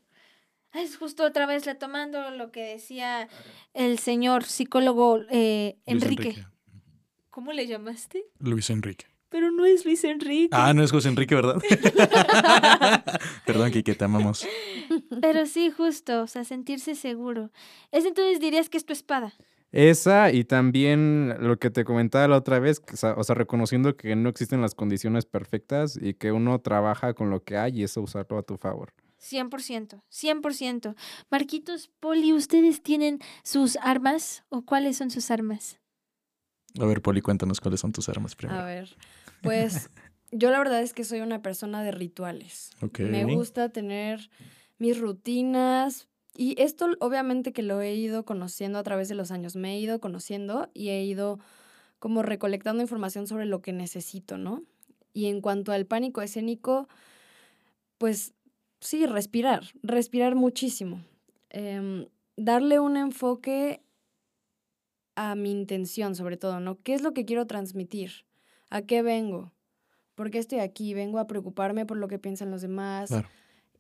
Es 0.73 0.97
justo 0.97 1.23
otra 1.23 1.45
vez 1.45 1.65
retomando 1.65 2.31
lo 2.31 2.51
que 2.51 2.63
decía 2.63 3.27
el 3.73 3.99
señor 3.99 4.43
psicólogo 4.43 5.21
eh, 5.29 5.77
Enrique. 5.85 6.45
¿Cómo 7.29 7.51
le 7.51 7.67
llamaste? 7.67 8.25
Luis 8.39 8.69
Enrique. 8.69 9.05
Pero 9.29 9.49
no 9.49 9.65
es 9.65 9.83
Luis 9.85 10.03
Enrique. 10.03 10.49
Ah, 10.51 10.73
no 10.73 10.83
es 10.83 10.91
José 10.91 11.09
Enrique, 11.09 11.33
¿verdad? 11.33 11.59
Perdón, 13.47 13.71
Kike, 13.71 13.95
te 13.95 14.05
amamos. 14.05 14.47
Pero 15.21 15.47
sí, 15.47 15.71
justo, 15.71 16.21
o 16.21 16.27
sea, 16.27 16.43
sentirse 16.43 16.93
seguro. 16.93 17.51
Es 17.91 18.05
entonces 18.05 18.39
dirías 18.39 18.69
que 18.69 18.77
es 18.77 18.85
tu 18.85 18.93
espada. 18.93 19.33
Esa 19.71 20.31
y 20.31 20.43
también 20.43 21.35
lo 21.39 21.57
que 21.57 21.71
te 21.71 21.83
comentaba 21.83 22.27
la 22.27 22.37
otra 22.37 22.59
vez, 22.59 22.79
que, 22.79 22.93
o 22.93 22.97
sea, 22.97 23.13
o 23.17 23.23
sea, 23.23 23.33
reconociendo 23.33 23.97
que 23.97 24.15
no 24.15 24.29
existen 24.29 24.61
las 24.61 24.75
condiciones 24.75 25.25
perfectas 25.25 25.97
y 25.99 26.13
que 26.13 26.31
uno 26.31 26.59
trabaja 26.61 27.15
con 27.15 27.31
lo 27.31 27.43
que 27.43 27.57
hay 27.57 27.79
y 27.79 27.83
eso 27.83 28.01
usarlo 28.01 28.37
a 28.37 28.43
tu 28.43 28.57
favor. 28.57 28.93
100%, 29.23 30.01
100%. 30.11 30.95
Marquitos, 31.31 31.89
Poli, 31.99 32.33
¿ustedes 32.33 32.83
tienen 32.83 33.19
sus 33.43 33.77
armas 33.77 34.43
o 34.49 34.63
cuáles 34.63 34.97
son 34.97 35.09
sus 35.09 35.31
armas? 35.31 35.79
A 36.79 36.85
ver, 36.85 37.01
Poli, 37.01 37.21
cuéntanos 37.21 37.61
cuáles 37.61 37.79
son 37.79 37.91
tus 37.91 38.09
armas 38.09 38.35
primero. 38.35 38.59
A 38.59 38.65
ver, 38.65 38.95
pues 39.41 39.89
yo 40.31 40.49
la 40.51 40.59
verdad 40.59 40.81
es 40.81 40.93
que 40.93 41.03
soy 41.03 41.21
una 41.21 41.41
persona 41.41 41.83
de 41.83 41.91
rituales. 41.91 42.71
Ok. 42.81 42.99
Me 42.99 43.25
gusta 43.25 43.69
tener 43.69 44.29
mis 44.77 44.99
rutinas 44.99 46.07
y 46.35 46.59
esto 46.61 46.87
obviamente 46.99 47.53
que 47.53 47.61
lo 47.61 47.81
he 47.81 47.93
ido 47.93 48.25
conociendo 48.25 48.79
a 48.79 48.83
través 48.83 49.07
de 49.07 49.15
los 49.15 49.31
años. 49.31 49.55
Me 49.55 49.75
he 49.75 49.79
ido 49.79 49.99
conociendo 50.01 50.69
y 50.73 50.89
he 50.89 51.03
ido 51.03 51.39
como 51.99 52.23
recolectando 52.23 52.81
información 52.81 53.27
sobre 53.27 53.45
lo 53.45 53.61
que 53.61 53.71
necesito, 53.71 54.37
¿no? 54.37 54.63
Y 55.13 55.27
en 55.27 55.41
cuanto 55.41 55.71
al 55.71 55.85
pánico 55.85 56.23
escénico, 56.23 56.89
pues 57.99 58.33
sí, 58.83 59.05
respirar, 59.05 59.63
respirar 59.81 60.35
muchísimo. 60.35 61.03
Em, 61.49 62.07
darle 62.35 62.79
un 62.79 62.97
enfoque 62.97 63.81
a 65.15 65.35
mi 65.35 65.51
intención, 65.51 66.15
sobre 66.15 66.37
todo, 66.37 66.59
¿no? 66.59 66.81
¿Qué 66.81 66.93
es 66.93 67.01
lo 67.01 67.13
que 67.13 67.25
quiero 67.25 67.47
transmitir? 67.47 68.25
¿A 68.69 68.81
qué 68.81 69.01
vengo? 69.01 69.51
¿Por 70.15 70.31
qué 70.31 70.39
estoy 70.39 70.59
aquí? 70.59 70.93
¿Vengo 70.93 71.19
a 71.19 71.27
preocuparme 71.27 71.85
por 71.85 71.97
lo 71.97 72.07
que 72.07 72.19
piensan 72.19 72.51
los 72.51 72.61
demás? 72.61 73.09
Claro. 73.09 73.27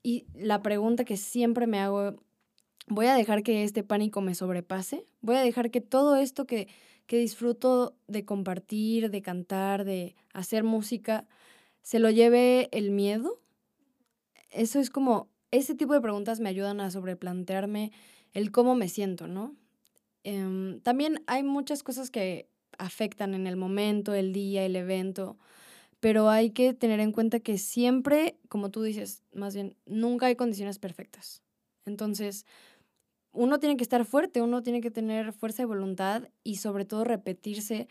Y 0.03 0.25
la 0.35 0.61
pregunta 0.61 1.05
que 1.05 1.17
siempre 1.17 1.65
me 1.67 1.79
hago, 1.79 2.15
¿voy 2.87 3.05
a 3.07 3.15
dejar 3.15 3.43
que 3.43 3.63
este 3.63 3.83
pánico 3.83 4.21
me 4.21 4.35
sobrepase? 4.35 5.05
¿Voy 5.21 5.35
a 5.35 5.41
dejar 5.41 5.71
que 5.71 5.81
todo 5.81 6.15
esto 6.15 6.45
que, 6.45 6.67
que 7.07 7.17
disfruto 7.17 7.95
de 8.07 8.25
compartir, 8.25 9.09
de 9.09 9.21
cantar, 9.21 9.85
de 9.85 10.15
hacer 10.33 10.63
música, 10.63 11.25
se 11.81 11.99
lo 11.99 12.09
lleve 12.09 12.69
el 12.71 12.91
miedo? 12.91 13.39
Eso 14.53 14.79
es 14.79 14.89
como, 14.89 15.29
ese 15.51 15.75
tipo 15.75 15.93
de 15.93 16.01
preguntas 16.01 16.39
me 16.39 16.49
ayudan 16.49 16.79
a 16.79 16.91
sobreplantearme 16.91 17.91
el 18.33 18.51
cómo 18.51 18.75
me 18.75 18.87
siento, 18.87 19.27
¿no? 19.27 19.55
Em, 20.23 20.79
también 20.81 21.23
hay 21.27 21.43
muchas 21.43 21.83
cosas 21.83 22.09
que 22.11 22.47
afectan 22.77 23.33
en 23.33 23.47
el 23.47 23.57
momento, 23.57 24.13
el 24.13 24.31
día, 24.31 24.65
el 24.65 24.75
evento, 24.75 25.37
pero 25.99 26.29
hay 26.29 26.51
que 26.51 26.73
tener 26.73 26.99
en 26.99 27.11
cuenta 27.11 27.39
que 27.39 27.57
siempre, 27.57 28.37
como 28.49 28.69
tú 28.71 28.83
dices, 28.83 29.23
más 29.33 29.55
bien, 29.55 29.75
nunca 29.85 30.27
hay 30.27 30.35
condiciones 30.35 30.79
perfectas. 30.79 31.41
Entonces, 31.85 32.45
uno 33.31 33.59
tiene 33.59 33.77
que 33.77 33.83
estar 33.83 34.05
fuerte, 34.05 34.41
uno 34.41 34.63
tiene 34.63 34.81
que 34.81 34.91
tener 34.91 35.33
fuerza 35.33 35.63
de 35.63 35.67
voluntad 35.67 36.29
y 36.43 36.57
sobre 36.57 36.85
todo 36.85 37.03
repetirse 37.03 37.87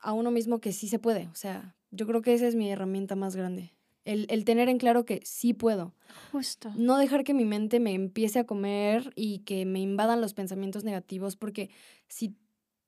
a 0.00 0.12
uno 0.12 0.30
mismo 0.30 0.60
que 0.60 0.72
sí 0.72 0.88
se 0.88 0.98
puede. 0.98 1.28
O 1.28 1.34
sea, 1.34 1.76
yo 1.90 2.06
creo 2.06 2.22
que 2.22 2.34
esa 2.34 2.48
es 2.48 2.54
mi 2.54 2.70
herramienta 2.70 3.14
más 3.14 3.36
grande. 3.36 3.72
El, 4.04 4.26
el, 4.30 4.44
tener 4.44 4.68
en 4.68 4.78
claro 4.78 5.04
que 5.04 5.20
sí 5.24 5.54
puedo. 5.54 5.94
Justo. 6.32 6.72
No 6.76 6.96
dejar 6.96 7.22
que 7.22 7.34
mi 7.34 7.44
mente 7.44 7.78
me 7.78 7.94
empiece 7.94 8.40
a 8.40 8.44
comer 8.44 9.12
y 9.14 9.40
que 9.40 9.64
me 9.64 9.80
invadan 9.80 10.20
los 10.20 10.34
pensamientos 10.34 10.82
negativos, 10.82 11.36
porque 11.36 11.70
si 12.08 12.34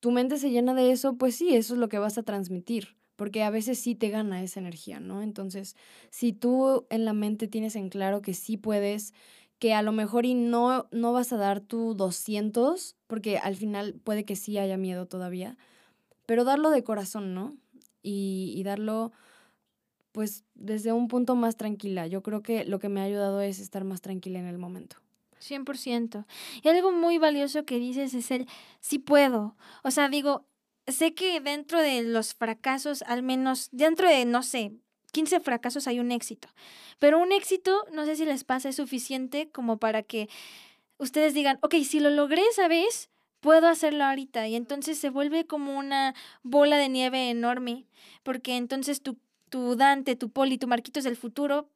tu 0.04 0.10
mente 0.10 0.36
se 0.36 0.50
llena 0.50 0.74
de 0.74 0.92
eso, 0.92 1.16
pues 1.16 1.34
sí, 1.34 1.54
eso 1.54 1.72
es 1.72 1.80
lo 1.80 1.88
que 1.88 1.98
vas 1.98 2.18
a 2.18 2.22
transmitir, 2.22 2.96
porque 3.16 3.42
a 3.42 3.48
veces 3.48 3.78
sí 3.78 3.94
te 3.94 4.10
gana 4.10 4.42
esa 4.42 4.60
energía, 4.60 5.00
¿no? 5.00 5.22
Entonces, 5.22 5.76
si 6.10 6.34
tú 6.34 6.86
en 6.90 7.06
la 7.06 7.14
mente 7.14 7.48
tienes 7.48 7.74
en 7.74 7.88
claro 7.88 8.20
que 8.20 8.34
sí 8.34 8.58
puedes, 8.58 9.14
que 9.58 9.72
a 9.72 9.80
lo 9.80 9.92
mejor 9.92 10.26
y 10.26 10.34
no, 10.34 10.88
no 10.90 11.14
vas 11.14 11.32
a 11.32 11.38
dar 11.38 11.60
tu 11.60 11.94
200, 11.94 12.96
porque 13.06 13.38
al 13.38 13.56
final 13.56 13.94
puede 13.94 14.26
que 14.26 14.36
sí 14.36 14.58
haya 14.58 14.76
miedo 14.76 15.06
todavía, 15.06 15.56
pero 16.26 16.44
darlo 16.44 16.68
de 16.68 16.84
corazón, 16.84 17.32
¿no? 17.32 17.56
Y, 18.02 18.52
y 18.56 18.62
darlo 18.62 19.12
pues 20.14 20.44
desde 20.54 20.92
un 20.92 21.08
punto 21.08 21.34
más 21.34 21.56
tranquila. 21.56 22.06
Yo 22.06 22.22
creo 22.22 22.40
que 22.40 22.64
lo 22.64 22.78
que 22.78 22.88
me 22.88 23.00
ha 23.00 23.04
ayudado 23.04 23.40
es 23.40 23.58
estar 23.58 23.82
más 23.82 24.00
tranquila 24.00 24.38
en 24.38 24.46
el 24.46 24.58
momento. 24.58 24.98
100%. 25.40 26.24
Y 26.62 26.68
algo 26.68 26.92
muy 26.92 27.18
valioso 27.18 27.64
que 27.64 27.80
dices 27.80 28.14
es 28.14 28.30
el 28.30 28.46
sí 28.78 29.00
puedo. 29.00 29.56
O 29.82 29.90
sea, 29.90 30.08
digo, 30.08 30.46
sé 30.86 31.14
que 31.14 31.40
dentro 31.40 31.80
de 31.80 32.04
los 32.04 32.32
fracasos, 32.32 33.02
al 33.02 33.24
menos 33.24 33.70
dentro 33.72 34.08
de, 34.08 34.24
no 34.24 34.44
sé, 34.44 34.70
15 35.10 35.40
fracasos 35.40 35.88
hay 35.88 35.98
un 35.98 36.12
éxito. 36.12 36.46
Pero 37.00 37.18
un 37.18 37.32
éxito, 37.32 37.84
no 37.92 38.04
sé 38.04 38.14
si 38.14 38.24
les 38.24 38.44
pasa, 38.44 38.68
es 38.68 38.76
suficiente 38.76 39.50
como 39.50 39.78
para 39.78 40.04
que 40.04 40.28
ustedes 40.96 41.34
digan, 41.34 41.58
ok, 41.62 41.74
si 41.82 41.98
lo 41.98 42.10
logré 42.10 42.42
esa 42.52 42.68
vez, 42.68 43.10
puedo 43.40 43.66
hacerlo 43.66 44.04
ahorita. 44.04 44.46
Y 44.46 44.54
entonces 44.54 44.96
se 44.96 45.10
vuelve 45.10 45.44
como 45.44 45.76
una 45.76 46.14
bola 46.44 46.78
de 46.78 46.88
nieve 46.88 47.30
enorme, 47.30 47.84
porque 48.22 48.56
entonces 48.56 49.02
tu 49.02 49.18
tu 49.54 49.76
Dante, 49.76 50.16
tu 50.16 50.30
Poli, 50.30 50.58
tu 50.58 50.66
Marquitos 50.66 51.04
del 51.04 51.16
futuro 51.16 51.68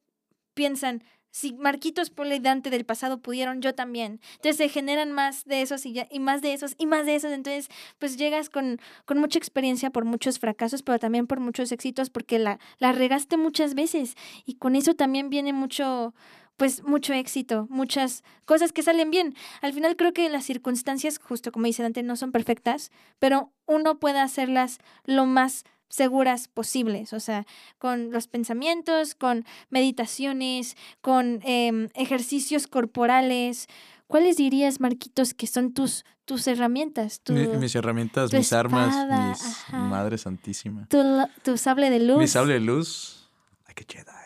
piensan, 0.54 1.04
si 1.30 1.52
Marquitos, 1.52 2.10
Poli 2.10 2.34
y 2.34 2.40
Dante 2.40 2.70
del 2.70 2.84
pasado 2.84 3.22
pudieron, 3.22 3.62
yo 3.62 3.72
también. 3.72 4.20
Entonces 4.32 4.56
se 4.56 4.68
generan 4.68 5.12
más 5.12 5.44
de 5.44 5.62
esos 5.62 5.86
y, 5.86 5.92
ya, 5.92 6.08
y 6.10 6.18
más 6.18 6.42
de 6.42 6.54
esos 6.54 6.74
y 6.76 6.86
más 6.86 7.06
de 7.06 7.14
esos. 7.14 7.30
Entonces, 7.30 7.68
pues 8.00 8.16
llegas 8.16 8.50
con, 8.50 8.80
con 9.04 9.18
mucha 9.18 9.38
experiencia 9.38 9.90
por 9.90 10.04
muchos 10.04 10.40
fracasos, 10.40 10.82
pero 10.82 10.98
también 10.98 11.28
por 11.28 11.38
muchos 11.38 11.70
éxitos 11.70 12.10
porque 12.10 12.40
la, 12.40 12.58
la 12.80 12.90
regaste 12.90 13.36
muchas 13.36 13.76
veces. 13.76 14.16
Y 14.44 14.54
con 14.54 14.74
eso 14.74 14.94
también 14.94 15.30
viene 15.30 15.52
mucho, 15.52 16.14
pues 16.56 16.82
mucho 16.82 17.12
éxito, 17.12 17.68
muchas 17.70 18.24
cosas 18.44 18.72
que 18.72 18.82
salen 18.82 19.12
bien. 19.12 19.36
Al 19.60 19.72
final 19.72 19.94
creo 19.94 20.12
que 20.12 20.28
las 20.30 20.44
circunstancias, 20.44 21.20
justo 21.20 21.52
como 21.52 21.66
dice 21.66 21.84
Dante, 21.84 22.02
no 22.02 22.16
son 22.16 22.32
perfectas, 22.32 22.90
pero 23.20 23.52
uno 23.66 24.00
puede 24.00 24.18
hacerlas 24.18 24.78
lo 25.04 25.26
más 25.26 25.62
seguras 25.88 26.48
posibles, 26.48 27.12
o 27.12 27.20
sea, 27.20 27.46
con 27.78 28.10
los 28.10 28.28
pensamientos, 28.28 29.14
con 29.14 29.44
meditaciones, 29.70 30.76
con 31.00 31.40
eh, 31.44 31.88
ejercicios 31.94 32.66
corporales. 32.66 33.66
¿Cuáles 34.06 34.36
dirías, 34.36 34.80
Marquitos, 34.80 35.34
que 35.34 35.46
son 35.46 35.74
tus, 35.74 36.04
tus 36.24 36.46
herramientas? 36.46 37.20
Tu, 37.20 37.32
Mi, 37.34 37.46
mis 37.46 37.74
herramientas, 37.74 38.32
mis 38.32 38.40
espada, 38.46 38.60
armas, 38.60 39.28
mis 39.28 39.42
ajá. 39.42 39.78
Madre 39.78 40.16
Santísima. 40.18 40.86
tu, 40.88 41.02
tu 41.42 41.58
sable 41.58 41.90
de 41.90 42.00
luz? 42.00 42.18
Mi 42.18 42.26
sable 42.26 42.54
de 42.54 42.60
luz, 42.60 43.30
like 43.66 43.84
a 43.84 43.86
Jedi. 43.86 44.18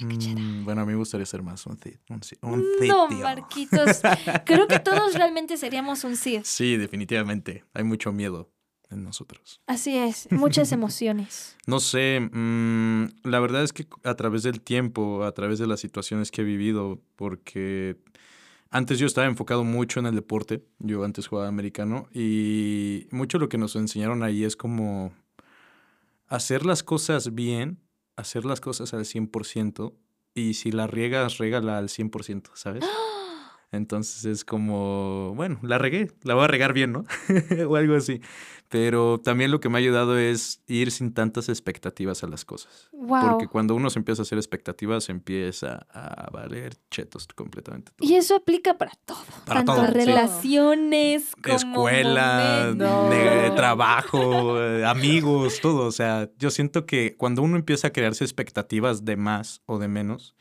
Mm, 0.00 0.64
bueno, 0.64 0.82
a 0.82 0.84
mí 0.86 0.92
me 0.92 0.98
gustaría 0.98 1.24
ser 1.24 1.42
más 1.42 1.64
un 1.66 1.78
Sith. 1.78 2.00
Un, 2.08 2.20
un 2.50 2.64
No. 2.88 3.08
Marquitos. 3.08 4.00
Creo 4.44 4.66
que 4.66 4.80
todos 4.80 5.14
realmente 5.14 5.56
seríamos 5.56 6.02
un 6.04 6.16
Sith. 6.16 6.44
Sí, 6.44 6.76
definitivamente. 6.76 7.64
Hay 7.74 7.84
mucho 7.84 8.12
miedo 8.12 8.50
en 8.94 9.04
nosotros. 9.04 9.60
Así 9.66 9.96
es, 9.96 10.28
muchas 10.32 10.72
emociones. 10.72 11.56
No 11.66 11.80
sé, 11.80 12.20
mm, 12.20 13.06
la 13.24 13.40
verdad 13.40 13.62
es 13.62 13.72
que 13.72 13.86
a 14.04 14.14
través 14.14 14.42
del 14.42 14.60
tiempo, 14.60 15.24
a 15.24 15.32
través 15.32 15.58
de 15.58 15.66
las 15.66 15.80
situaciones 15.80 16.30
que 16.30 16.42
he 16.42 16.44
vivido, 16.44 17.00
porque 17.16 17.96
antes 18.70 18.98
yo 18.98 19.06
estaba 19.06 19.26
enfocado 19.26 19.64
mucho 19.64 20.00
en 20.00 20.06
el 20.06 20.14
deporte, 20.14 20.64
yo 20.78 21.04
antes 21.04 21.26
jugaba 21.26 21.48
americano, 21.48 22.08
y 22.12 23.06
mucho 23.10 23.38
lo 23.38 23.48
que 23.48 23.58
nos 23.58 23.76
enseñaron 23.76 24.22
ahí 24.22 24.44
es 24.44 24.56
como 24.56 25.12
hacer 26.26 26.66
las 26.66 26.82
cosas 26.82 27.34
bien, 27.34 27.78
hacer 28.16 28.44
las 28.44 28.60
cosas 28.60 28.94
al 28.94 29.04
100%, 29.04 29.94
y 30.34 30.54
si 30.54 30.72
la 30.72 30.86
riegas, 30.86 31.38
régala 31.38 31.78
al 31.78 31.88
100%, 31.88 32.50
¿sabes? 32.54 32.84
Entonces 33.76 34.24
es 34.24 34.44
como, 34.44 35.32
bueno, 35.34 35.58
la 35.62 35.78
regué, 35.78 36.10
la 36.22 36.34
voy 36.34 36.44
a 36.44 36.48
regar 36.48 36.72
bien, 36.72 36.92
¿no? 36.92 37.04
o 37.68 37.76
algo 37.76 37.94
así. 37.96 38.20
Pero 38.70 39.20
también 39.20 39.50
lo 39.52 39.60
que 39.60 39.68
me 39.68 39.76
ha 39.76 39.78
ayudado 39.78 40.18
es 40.18 40.60
ir 40.66 40.90
sin 40.90 41.12
tantas 41.12 41.48
expectativas 41.48 42.24
a 42.24 42.26
las 42.26 42.44
cosas. 42.44 42.88
Wow. 42.92 43.30
Porque 43.30 43.46
cuando 43.46 43.74
uno 43.74 43.88
se 43.90 43.98
empieza 44.00 44.22
a 44.22 44.24
hacer 44.24 44.38
expectativas, 44.38 45.08
empieza 45.10 45.86
a 45.92 46.28
valer 46.32 46.74
chetos 46.90 47.28
completamente. 47.28 47.92
todo. 47.94 48.08
Y 48.08 48.14
eso 48.14 48.34
aplica 48.34 48.76
para 48.76 48.92
todo. 49.04 49.18
Para 49.44 49.64
Tanto 49.64 49.74
todo, 49.76 49.86
sí. 49.86 49.92
relaciones 49.92 51.30
como 51.42 51.54
Escuela, 51.56 52.72
de- 52.74 53.50
trabajo, 53.54 54.60
eh, 54.60 54.84
amigos, 54.84 55.60
todo. 55.60 55.86
O 55.86 55.92
sea, 55.92 56.30
yo 56.38 56.50
siento 56.50 56.86
que 56.86 57.16
cuando 57.16 57.42
uno 57.42 57.56
empieza 57.56 57.88
a 57.88 57.92
crearse 57.92 58.24
expectativas 58.24 59.04
de 59.04 59.16
más 59.16 59.62
o 59.66 59.78
de 59.78 59.88
menos, 59.88 60.34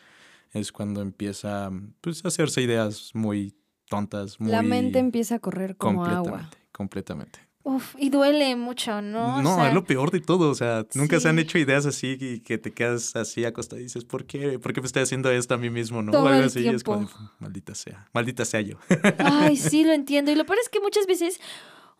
es 0.53 0.71
cuando 0.71 1.01
empieza 1.01 1.71
pues, 2.01 2.23
a 2.23 2.27
hacerse 2.29 2.61
ideas 2.61 3.11
muy 3.13 3.55
tontas, 3.89 4.39
muy... 4.39 4.51
La 4.51 4.61
mente 4.61 4.99
empieza 4.99 5.35
a 5.35 5.39
correr 5.39 5.75
como 5.77 6.05
agua. 6.05 6.13
completamente, 6.21 6.57
completamente. 6.71 7.39
Uf, 7.65 7.95
y 7.97 8.09
duele 8.09 8.55
mucho, 8.57 9.01
¿no? 9.01 9.37
O 9.37 9.41
No, 9.41 9.55
sea, 9.55 9.69
es 9.69 9.73
lo 9.73 9.85
peor 9.85 10.11
de 10.11 10.19
todo. 10.19 10.49
O 10.49 10.55
sea, 10.55 10.85
nunca 10.95 11.19
se 11.21 11.29
han 11.29 11.39
hecho 11.39 11.57
ideas 11.57 11.85
así 11.85 12.17
y 12.19 12.39
que 12.41 12.57
te 12.57 12.71
quedas 12.73 13.15
así 13.15 13.45
acostado 13.45 13.79
y 13.79 13.83
dices, 13.83 14.03
¿por 14.03 14.25
qué? 14.25 14.59
¿Por 14.59 14.73
qué 14.73 14.81
me 14.81 14.87
estoy 14.87 15.03
haciendo 15.03 15.31
esto 15.31 15.53
a 15.53 15.57
mí 15.57 15.69
mismo? 15.69 16.01
¿no? 16.01 16.11
Todo 16.11 16.23
o 16.23 16.27
algo 16.27 16.39
el 16.41 16.45
así. 16.47 16.59
y 16.59 16.67
Es 16.67 16.83
como, 16.83 17.07
tiempo. 17.07 17.31
maldita 17.39 17.73
sea, 17.73 18.09
maldita 18.13 18.43
sea 18.43 18.59
yo. 18.59 18.77
Ay, 19.19 19.55
sí, 19.57 19.85
lo 19.85 19.93
entiendo. 19.93 20.29
Y 20.29 20.35
lo 20.35 20.45
peor 20.45 20.59
es 20.61 20.67
que 20.67 20.81
muchas 20.81 21.07
veces 21.07 21.39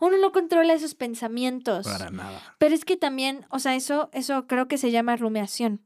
uno 0.00 0.18
no 0.18 0.32
controla 0.32 0.74
esos 0.74 0.94
pensamientos. 0.94 1.86
Para 1.86 2.10
nada. 2.10 2.42
Pero 2.58 2.74
es 2.74 2.84
que 2.84 2.98
también, 2.98 3.46
o 3.48 3.58
sea, 3.58 3.74
eso, 3.74 4.10
eso 4.12 4.46
creo 4.46 4.68
que 4.68 4.76
se 4.76 4.90
llama 4.90 5.16
rumiación. 5.16 5.80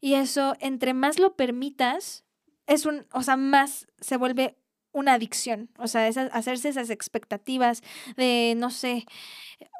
Y 0.00 0.14
eso, 0.14 0.54
entre 0.60 0.94
más 0.94 1.18
lo 1.18 1.34
permitas, 1.36 2.24
es 2.66 2.86
un, 2.86 3.06
o 3.12 3.22
sea, 3.22 3.36
más 3.36 3.86
se 4.00 4.16
vuelve 4.16 4.56
una 4.92 5.12
adicción. 5.14 5.68
O 5.78 5.86
sea, 5.86 6.08
esas- 6.08 6.30
hacerse 6.32 6.68
esas 6.68 6.90
expectativas 6.90 7.82
de, 8.16 8.54
no 8.56 8.70
sé, 8.70 9.04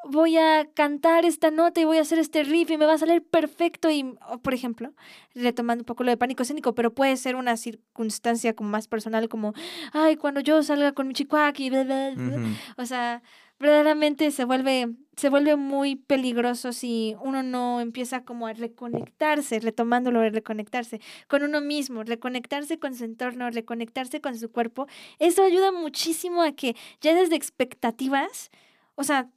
voy 0.09 0.37
a 0.37 0.67
cantar 0.73 1.25
esta 1.25 1.51
nota 1.51 1.81
y 1.81 1.85
voy 1.85 1.97
a 1.97 2.01
hacer 2.01 2.19
este 2.19 2.43
riff 2.43 2.69
y 2.71 2.77
me 2.77 2.85
va 2.85 2.93
a 2.93 2.97
salir 2.97 3.21
perfecto. 3.23 3.89
Y, 3.89 4.15
por 4.41 4.53
ejemplo, 4.53 4.93
retomando 5.35 5.81
un 5.81 5.85
poco 5.85 6.03
lo 6.03 6.11
de 6.11 6.17
pánico 6.17 6.43
escénico, 6.43 6.73
pero 6.75 6.93
puede 6.93 7.17
ser 7.17 7.35
una 7.35 7.57
circunstancia 7.57 8.53
como 8.55 8.69
más 8.69 8.87
personal, 8.87 9.27
como, 9.27 9.53
ay, 9.91 10.15
cuando 10.15 10.39
yo 10.39 10.61
salga 10.63 10.93
con 10.93 11.07
mi 11.07 11.13
chicuaki, 11.13 11.69
bla, 11.69 11.83
bla, 11.83 12.11
bla". 12.15 12.35
Ujú. 12.37 12.47
O 12.77 12.85
sea, 12.85 13.21
verdaderamente 13.61 14.31
se 14.31 14.43
vuelve, 14.43 14.89
se 15.15 15.29
vuelve 15.29 15.55
muy 15.55 15.95
peligroso 15.95 16.73
si 16.73 17.15
uno 17.21 17.43
no 17.43 17.79
empieza 17.79 18.25
como 18.25 18.47
a 18.47 18.53
reconectarse, 18.53 19.59
retomándolo 19.59 20.19
de 20.19 20.31
reconectarse 20.31 20.99
con 21.27 21.43
uno 21.43 21.61
mismo, 21.61 22.03
reconectarse 22.03 22.79
con 22.79 22.95
su 22.95 23.05
entorno, 23.05 23.49
reconectarse 23.51 24.19
con 24.19 24.37
su 24.37 24.51
cuerpo. 24.51 24.87
Eso 25.19 25.43
ayuda 25.43 25.71
muchísimo 25.71 26.41
a 26.41 26.53
que 26.53 26.75
ya 26.99 27.13
desde 27.13 27.35
expectativas, 27.35 28.49
o 28.95 29.03
sea, 29.03 29.29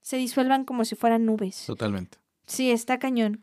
se 0.00 0.16
disuelvan 0.16 0.64
como 0.64 0.84
si 0.84 0.96
fueran 0.96 1.24
nubes. 1.24 1.64
Totalmente. 1.66 2.18
Sí, 2.46 2.70
está 2.70 2.98
cañón. 2.98 3.42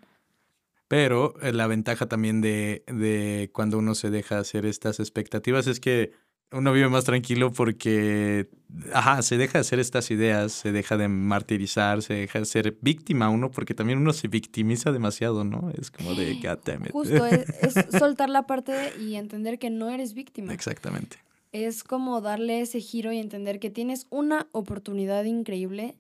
Pero 0.90 1.36
eh, 1.42 1.54
la 1.54 1.68
ventaja 1.68 2.08
también 2.08 2.42
de, 2.42 2.84
de 2.88 3.50
cuando 3.54 3.78
uno 3.78 3.96
se 3.96 4.10
deja 4.10 4.40
hacer 4.40 4.66
estas 4.66 5.00
expectativas 5.00 5.68
es 5.68 5.80
que 5.80 6.12
uno 6.52 6.72
vive 6.72 6.88
más 6.90 7.04
tranquilo 7.04 7.52
porque, 7.52 8.50
ajá, 8.94 9.22
se 9.22 9.38
deja 9.38 9.60
hacer 9.60 9.80
estas 9.80 10.10
ideas, 10.12 10.54
se 10.54 10.72
deja 10.72 10.98
de 10.98 11.08
martirizar, 11.08 12.02
se 12.02 12.14
deja 12.14 12.40
de 12.40 12.46
ser 12.46 12.78
víctima 12.82 13.30
uno, 13.30 13.52
porque 13.52 13.74
también 13.74 14.00
uno 14.00 14.14
se 14.14 14.28
victimiza 14.28 14.92
demasiado, 14.92 15.44
¿no? 15.44 15.72
Es 15.78 15.92
como 15.92 16.14
de, 16.14 16.36
God 16.44 16.60
damn 16.64 16.86
it. 16.86 16.92
Justo, 16.92 17.26
es, 17.26 17.50
es 17.50 17.86
soltar 18.00 18.30
la 18.30 18.48
parte 18.48 18.94
y 19.00 19.16
entender 19.16 19.60
que 19.60 19.70
no 19.70 19.90
eres 19.90 20.14
víctima. 20.14 20.54
Exactamente. 20.54 21.18
Es 21.52 21.84
como 21.84 22.22
darle 22.22 22.62
ese 22.62 22.80
giro 22.80 23.12
y 23.12 23.18
entender 23.18 23.60
que 23.60 23.70
tienes 23.70 24.08
una 24.10 24.48
oportunidad 24.52 25.24
increíble 25.24 25.96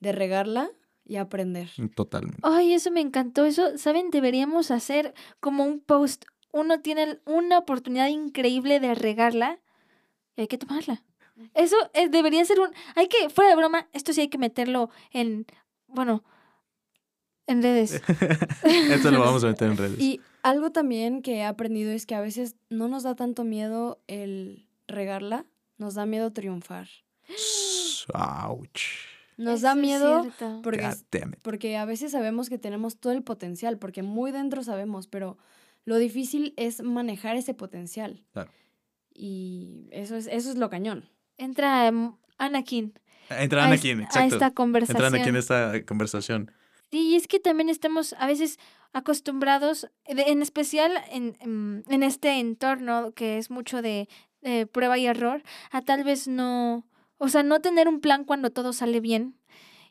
de 0.00 0.12
regarla 0.12 0.70
y 1.04 1.16
aprender. 1.16 1.70
Totalmente. 1.94 2.40
Ay, 2.42 2.72
eso 2.74 2.90
me 2.90 3.00
encantó. 3.00 3.44
Eso, 3.44 3.76
¿saben? 3.78 4.10
Deberíamos 4.10 4.70
hacer 4.70 5.14
como 5.40 5.64
un 5.64 5.80
post. 5.80 6.24
Uno 6.52 6.80
tiene 6.80 7.18
una 7.24 7.58
oportunidad 7.58 8.08
increíble 8.08 8.80
de 8.80 8.94
regarla 8.94 9.58
y 10.36 10.42
hay 10.42 10.48
que 10.48 10.58
tomarla. 10.58 11.02
Eso 11.54 11.76
eh, 11.94 12.08
debería 12.08 12.44
ser 12.44 12.60
un... 12.60 12.70
Hay 12.94 13.08
que, 13.08 13.30
fuera 13.30 13.50
de 13.50 13.56
broma, 13.56 13.88
esto 13.92 14.12
sí 14.12 14.22
hay 14.22 14.28
que 14.28 14.38
meterlo 14.38 14.90
en... 15.12 15.46
Bueno, 15.88 16.24
En 17.46 17.62
redes. 17.62 18.00
Esto 18.64 19.10
lo 19.10 19.20
vamos 19.20 19.42
a 19.44 19.48
meter 19.48 19.70
en 19.70 19.76
redes. 19.76 20.00
Y 20.00 20.20
algo 20.42 20.70
también 20.70 21.22
que 21.22 21.36
he 21.36 21.44
aprendido 21.44 21.92
es 21.92 22.06
que 22.06 22.14
a 22.14 22.20
veces 22.20 22.56
no 22.70 22.88
nos 22.88 23.02
da 23.02 23.14
tanto 23.14 23.44
miedo 23.44 24.00
el 24.06 24.68
regarla, 24.86 25.44
nos 25.76 25.94
da 25.94 26.06
miedo 26.06 26.32
triunfar. 26.32 26.88
Ouch. 28.14 28.80
Nos 29.36 29.58
Eso 29.58 29.66
da 29.66 29.74
miedo 29.74 30.26
porque, 30.62 30.88
porque 31.42 31.76
a 31.76 31.84
veces 31.84 32.12
sabemos 32.12 32.48
que 32.48 32.58
tenemos 32.58 32.96
todo 32.98 33.12
el 33.12 33.22
potencial, 33.22 33.78
porque 33.78 34.02
muy 34.02 34.30
dentro 34.30 34.62
sabemos, 34.62 35.06
pero 35.08 35.36
lo 35.84 35.96
difícil 35.96 36.54
es 36.56 36.82
manejar 36.82 37.36
ese 37.36 37.54
potencial. 37.54 38.22
Claro. 38.32 38.50
Y 39.14 39.88
eso 39.90 40.16
es, 40.16 40.26
eso 40.26 40.50
es 40.50 40.56
lo 40.56 40.70
cañón. 40.70 41.08
Entra 41.36 41.86
em, 41.86 42.12
Anakin 42.38 42.94
Entra 43.30 43.64
a, 43.64 43.66
Anakin, 43.66 44.00
a 44.00 44.04
exacto. 44.04 44.34
esta 44.34 44.34
Entra 44.46 44.50
conversación. 44.50 45.04
Anakin 45.04 45.28
en 45.28 45.36
esta 45.36 45.84
conversación. 45.84 46.52
Sí, 46.90 46.98
y 47.12 47.16
es 47.16 47.26
que 47.26 47.40
también 47.40 47.68
estamos 47.68 48.14
a 48.18 48.26
veces 48.26 48.58
acostumbrados, 48.92 49.88
en 50.04 50.42
especial 50.42 50.92
en, 51.10 51.36
en, 51.40 51.84
en 51.88 52.02
este 52.02 52.38
entorno 52.38 53.12
que 53.12 53.38
es 53.38 53.50
mucho 53.50 53.80
de, 53.80 54.08
de 54.42 54.66
prueba 54.66 54.98
y 54.98 55.06
error, 55.06 55.42
a 55.70 55.80
tal 55.80 56.04
vez 56.04 56.28
no, 56.28 56.86
o 57.16 57.28
sea, 57.28 57.42
no 57.42 57.60
tener 57.60 57.88
un 57.88 58.00
plan 58.00 58.24
cuando 58.24 58.50
todo 58.50 58.74
sale 58.74 59.00
bien 59.00 59.36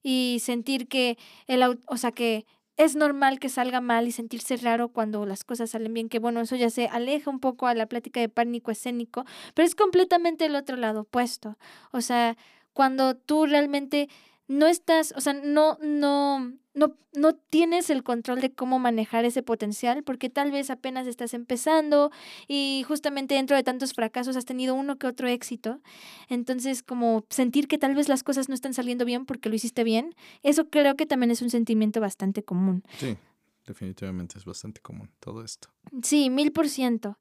y 0.03 0.37
sentir 0.41 0.87
que 0.87 1.17
el, 1.47 1.63
o 1.63 1.97
sea, 1.97 2.11
que 2.11 2.45
es 2.83 2.95
normal 2.95 3.39
que 3.39 3.49
salga 3.49 3.79
mal 3.79 4.07
y 4.07 4.11
sentirse 4.11 4.57
raro 4.57 4.89
cuando 4.89 5.25
las 5.25 5.43
cosas 5.43 5.69
salen 5.69 5.93
bien, 5.93 6.09
que 6.09 6.17
bueno, 6.19 6.41
eso 6.41 6.55
ya 6.55 6.69
se 6.69 6.87
aleja 6.87 7.29
un 7.29 7.39
poco 7.39 7.67
a 7.67 7.75
la 7.75 7.85
plática 7.85 8.19
de 8.19 8.29
pánico 8.29 8.71
escénico, 8.71 9.23
pero 9.53 9.67
es 9.67 9.75
completamente 9.75 10.45
el 10.45 10.55
otro 10.55 10.77
lado 10.77 11.01
opuesto. 11.01 11.57
O 11.91 12.01
sea, 12.01 12.37
cuando 12.73 13.15
tú 13.15 13.45
realmente 13.45 14.09
no 14.51 14.67
estás, 14.67 15.13
o 15.15 15.21
sea, 15.21 15.31
no, 15.31 15.77
no, 15.81 16.51
no, 16.73 16.97
no 17.13 17.33
tienes 17.35 17.89
el 17.89 18.03
control 18.03 18.41
de 18.41 18.51
cómo 18.51 18.79
manejar 18.79 19.23
ese 19.23 19.41
potencial, 19.43 20.03
porque 20.03 20.29
tal 20.29 20.51
vez 20.51 20.69
apenas 20.69 21.07
estás 21.07 21.33
empezando 21.33 22.11
y 22.49 22.83
justamente 22.85 23.35
dentro 23.35 23.55
de 23.55 23.63
tantos 23.63 23.93
fracasos 23.93 24.35
has 24.35 24.43
tenido 24.43 24.75
uno 24.75 24.97
que 24.97 25.07
otro 25.07 25.29
éxito. 25.29 25.79
Entonces, 26.27 26.83
como 26.83 27.23
sentir 27.29 27.69
que 27.69 27.77
tal 27.77 27.95
vez 27.95 28.09
las 28.09 28.23
cosas 28.23 28.49
no 28.49 28.55
están 28.55 28.73
saliendo 28.73 29.05
bien 29.05 29.25
porque 29.25 29.47
lo 29.47 29.55
hiciste 29.55 29.85
bien, 29.85 30.15
eso 30.43 30.69
creo 30.69 30.97
que 30.97 31.05
también 31.05 31.31
es 31.31 31.41
un 31.41 31.49
sentimiento 31.49 32.01
bastante 32.01 32.43
común. 32.43 32.83
Sí, 32.99 33.17
definitivamente 33.65 34.37
es 34.37 34.43
bastante 34.43 34.81
común 34.81 35.09
todo 35.21 35.45
esto. 35.45 35.69
Sí, 36.03 36.29
mil 36.29 36.51
por 36.51 36.67
ciento. 36.67 37.17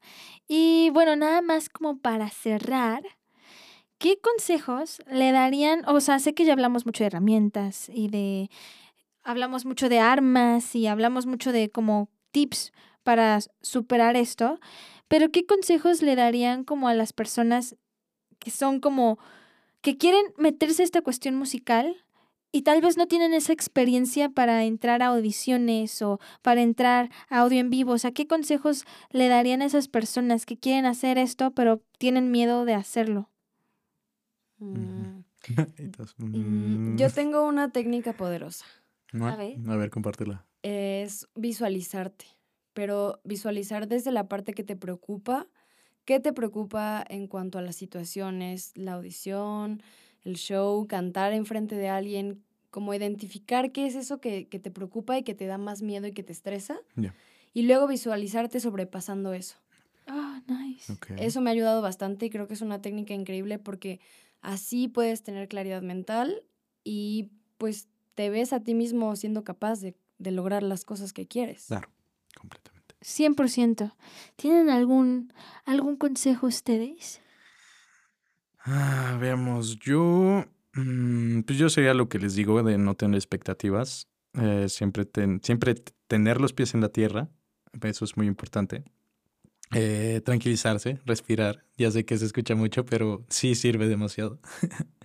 Y 0.48 0.90
bueno, 0.90 1.14
nada 1.14 1.42
más 1.42 1.68
como 1.68 1.98
para 1.98 2.28
cerrar, 2.28 3.04
¿qué 4.00 4.18
consejos 4.18 5.02
le 5.06 5.30
darían? 5.30 5.84
O 5.86 6.00
sea, 6.00 6.18
sé 6.18 6.34
que 6.34 6.44
ya 6.44 6.54
hablamos 6.54 6.86
mucho 6.86 7.04
de 7.04 7.08
herramientas 7.08 7.88
y 7.92 8.08
de, 8.08 8.50
hablamos 9.22 9.66
mucho 9.66 9.88
de 9.88 10.00
armas 10.00 10.74
y 10.74 10.88
hablamos 10.88 11.26
mucho 11.26 11.52
de 11.52 11.70
como 11.70 12.08
tips 12.32 12.72
para 13.04 13.38
superar 13.60 14.16
esto, 14.16 14.58
pero 15.06 15.30
¿qué 15.30 15.44
consejos 15.44 16.02
le 16.02 16.16
darían 16.16 16.64
como 16.64 16.88
a 16.88 16.94
las 16.94 17.12
personas 17.12 17.76
que 18.38 18.50
son 18.50 18.80
como, 18.80 19.18
que 19.82 19.98
quieren 19.98 20.24
meterse 20.38 20.82
a 20.82 20.86
esta 20.86 21.02
cuestión 21.02 21.36
musical? 21.36 22.04
Y 22.52 22.62
tal 22.62 22.80
vez 22.80 22.96
no 22.96 23.06
tienen 23.06 23.34
esa 23.34 23.52
experiencia 23.52 24.30
para 24.30 24.64
entrar 24.64 25.02
a 25.02 25.08
audiciones 25.08 26.02
o 26.02 26.18
para 26.42 26.62
entrar 26.62 27.10
a 27.28 27.40
audio 27.40 27.60
en 27.60 27.70
vivo. 27.70 27.92
O 27.92 27.98
sea, 27.98 28.12
¿qué 28.12 28.26
consejos 28.26 28.86
le 29.10 29.28
darían 29.28 29.62
a 29.62 29.66
esas 29.66 29.86
personas 29.88 30.46
que 30.46 30.56
quieren 30.56 30.86
hacer 30.86 31.16
esto, 31.18 31.52
pero 31.52 31.80
tienen 31.98 32.32
miedo 32.32 32.64
de 32.64 32.74
hacerlo? 32.74 33.30
Mm. 34.60 35.24
Y 35.78 35.88
todos, 35.88 36.14
Mm, 36.18 36.94
mm, 36.94 36.96
Yo 36.98 37.10
tengo 37.10 37.46
una 37.46 37.72
técnica 37.72 38.12
poderosa. 38.12 38.66
no, 39.12 39.26
a 39.26 39.36
ver. 39.36 39.56
a 39.66 39.76
ver, 39.76 39.90
compártela. 39.90 40.46
Es 40.62 41.26
visualizarte, 41.34 42.26
pero 42.74 43.20
visualizar 43.24 43.88
desde 43.88 44.12
la 44.12 44.28
parte 44.28 44.52
que 44.52 44.62
te 44.62 44.76
preocupa. 44.76 45.46
¿Qué 46.04 46.20
te 46.20 46.32
preocupa 46.32 47.04
en 47.08 47.26
cuanto 47.26 47.58
a 47.58 47.62
las 47.62 47.76
situaciones, 47.76 48.72
la 48.74 48.94
audición, 48.94 49.82
el 50.24 50.36
show, 50.36 50.86
cantar 50.86 51.32
enfrente 51.32 51.74
de 51.76 51.88
alguien? 51.88 52.42
Como 52.70 52.94
identificar 52.94 53.72
qué 53.72 53.86
es 53.86 53.94
eso 53.94 54.20
que, 54.20 54.46
que 54.48 54.58
te 54.58 54.70
preocupa 54.70 55.18
y 55.18 55.22
que 55.22 55.34
te 55.34 55.46
da 55.46 55.58
más 55.58 55.82
miedo 55.82 56.06
y 56.06 56.12
que 56.12 56.22
te 56.22 56.32
estresa. 56.32 56.78
Ya. 56.96 57.14
Y 57.52 57.62
luego 57.62 57.86
visualizarte 57.88 58.60
sobrepasando 58.60 59.32
eso. 59.32 59.56
Oh, 60.08 60.40
nice. 60.46 60.92
Ok. 60.92 61.10
Eso 61.16 61.40
me 61.40 61.50
ha 61.50 61.52
ayudado 61.52 61.82
bastante 61.82 62.26
y 62.26 62.30
creo 62.30 62.46
que 62.46 62.54
es 62.54 62.60
una 62.62 62.80
técnica 62.80 63.14
increíble 63.14 63.58
porque 63.58 64.00
así 64.40 64.88
puedes 64.88 65.22
tener 65.22 65.48
claridad 65.48 65.82
mental 65.82 66.42
y 66.84 67.30
pues 67.58 67.88
te 68.14 68.30
ves 68.30 68.52
a 68.52 68.60
ti 68.60 68.74
mismo 68.74 69.14
siendo 69.16 69.44
capaz 69.44 69.80
de, 69.80 69.94
de 70.18 70.30
lograr 70.30 70.62
las 70.62 70.84
cosas 70.84 71.12
que 71.12 71.26
quieres. 71.26 71.66
Claro, 71.66 71.88
completamente. 72.38 72.94
100%. 73.02 73.96
¿Tienen 74.36 74.68
algún, 74.70 75.32
algún 75.64 75.96
consejo 75.96 76.46
ustedes? 76.46 77.20
Ah, 78.62 79.16
veamos, 79.20 79.78
yo, 79.78 80.44
mm, 80.74 81.40
pues 81.42 81.58
yo 81.58 81.68
sería 81.70 81.94
lo 81.94 82.08
que 82.08 82.18
les 82.18 82.34
digo 82.34 82.62
de 82.62 82.76
no 82.78 82.94
tener 82.94 83.16
expectativas, 83.16 84.08
eh, 84.34 84.66
siempre, 84.68 85.06
ten- 85.06 85.40
siempre 85.42 85.74
tener 86.06 86.40
los 86.40 86.52
pies 86.52 86.74
en 86.74 86.82
la 86.82 86.90
tierra, 86.90 87.30
eso 87.82 88.04
es 88.04 88.16
muy 88.16 88.26
importante. 88.26 88.84
Eh, 89.72 90.20
tranquilizarse, 90.24 90.98
respirar, 91.06 91.64
ya 91.78 91.90
sé 91.92 92.04
que 92.04 92.18
se 92.18 92.26
escucha 92.26 92.56
mucho, 92.56 92.84
pero 92.84 93.24
sí 93.28 93.54
sirve 93.54 93.88
demasiado. 93.88 94.38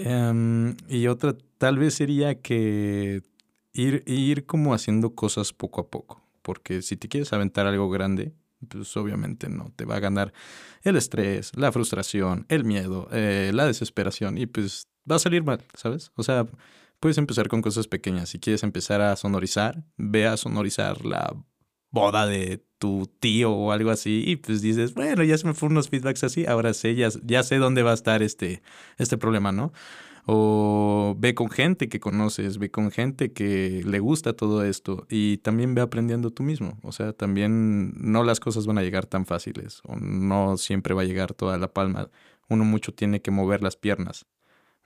Em, 0.00 0.76
y 0.88 1.08
otra 1.08 1.36
tal 1.58 1.76
vez 1.76 1.94
sería 1.94 2.40
que 2.40 3.20
ir, 3.72 4.04
ir 4.06 4.46
como 4.46 4.72
haciendo 4.72 5.16
cosas 5.16 5.52
poco 5.52 5.80
a 5.80 5.88
poco, 5.88 6.22
porque 6.42 6.82
si 6.82 6.96
te 6.96 7.08
quieres 7.08 7.32
aventar 7.32 7.66
algo 7.66 7.90
grande, 7.90 8.32
pues 8.68 8.96
obviamente 8.96 9.48
no 9.48 9.72
te 9.74 9.84
va 9.84 9.96
a 9.96 10.00
ganar 10.00 10.32
el 10.82 10.96
estrés, 10.96 11.50
la 11.56 11.72
frustración, 11.72 12.46
el 12.48 12.64
miedo, 12.64 13.08
eh, 13.10 13.50
la 13.52 13.66
desesperación 13.66 14.38
y 14.38 14.46
pues 14.46 14.86
va 15.10 15.16
a 15.16 15.20
salir 15.20 15.42
mal, 15.42 15.64
¿sabes? 15.74 16.12
O 16.14 16.22
sea, 16.22 16.46
puedes 17.00 17.18
empezar 17.18 17.48
con 17.48 17.62
cosas 17.62 17.88
pequeñas. 17.88 18.28
Si 18.28 18.38
quieres 18.38 18.62
empezar 18.62 19.00
a 19.00 19.16
sonorizar, 19.16 19.84
ve 19.96 20.26
a 20.26 20.36
sonorizar 20.36 21.04
la 21.04 21.34
boda 21.90 22.26
de 22.26 22.64
tu 22.78 23.10
tío 23.20 23.52
o 23.52 23.72
algo 23.72 23.90
así 23.90 24.24
y 24.26 24.36
pues 24.36 24.62
dices, 24.62 24.94
bueno, 24.94 25.22
ya 25.24 25.36
se 25.38 25.46
me 25.46 25.54
fueron 25.54 25.74
unos 25.74 25.88
feedbacks 25.88 26.24
así, 26.24 26.46
ahora 26.46 26.74
sé, 26.74 26.94
ya, 26.94 27.08
ya 27.24 27.42
sé 27.42 27.56
dónde 27.58 27.82
va 27.82 27.90
a 27.92 27.94
estar 27.94 28.22
este, 28.22 28.62
este 28.98 29.18
problema, 29.18 29.52
¿no? 29.52 29.72
O 30.26 31.16
ve 31.18 31.34
con 31.34 31.48
gente 31.48 31.88
que 31.88 32.00
conoces, 32.00 32.58
ve 32.58 32.70
con 32.70 32.90
gente 32.90 33.32
que 33.32 33.82
le 33.86 33.98
gusta 33.98 34.34
todo 34.34 34.62
esto 34.62 35.06
y 35.08 35.38
también 35.38 35.74
ve 35.74 35.80
aprendiendo 35.80 36.30
tú 36.30 36.42
mismo. 36.42 36.78
O 36.82 36.92
sea, 36.92 37.14
también 37.14 37.94
no 37.96 38.24
las 38.24 38.38
cosas 38.38 38.66
van 38.66 38.76
a 38.76 38.82
llegar 38.82 39.06
tan 39.06 39.24
fáciles 39.24 39.80
o 39.84 39.96
no 39.96 40.58
siempre 40.58 40.92
va 40.94 41.02
a 41.02 41.06
llegar 41.06 41.32
toda 41.32 41.56
la 41.56 41.68
palma. 41.72 42.10
Uno 42.50 42.64
mucho 42.64 42.92
tiene 42.92 43.22
que 43.22 43.30
mover 43.30 43.62
las 43.62 43.76
piernas, 43.76 44.26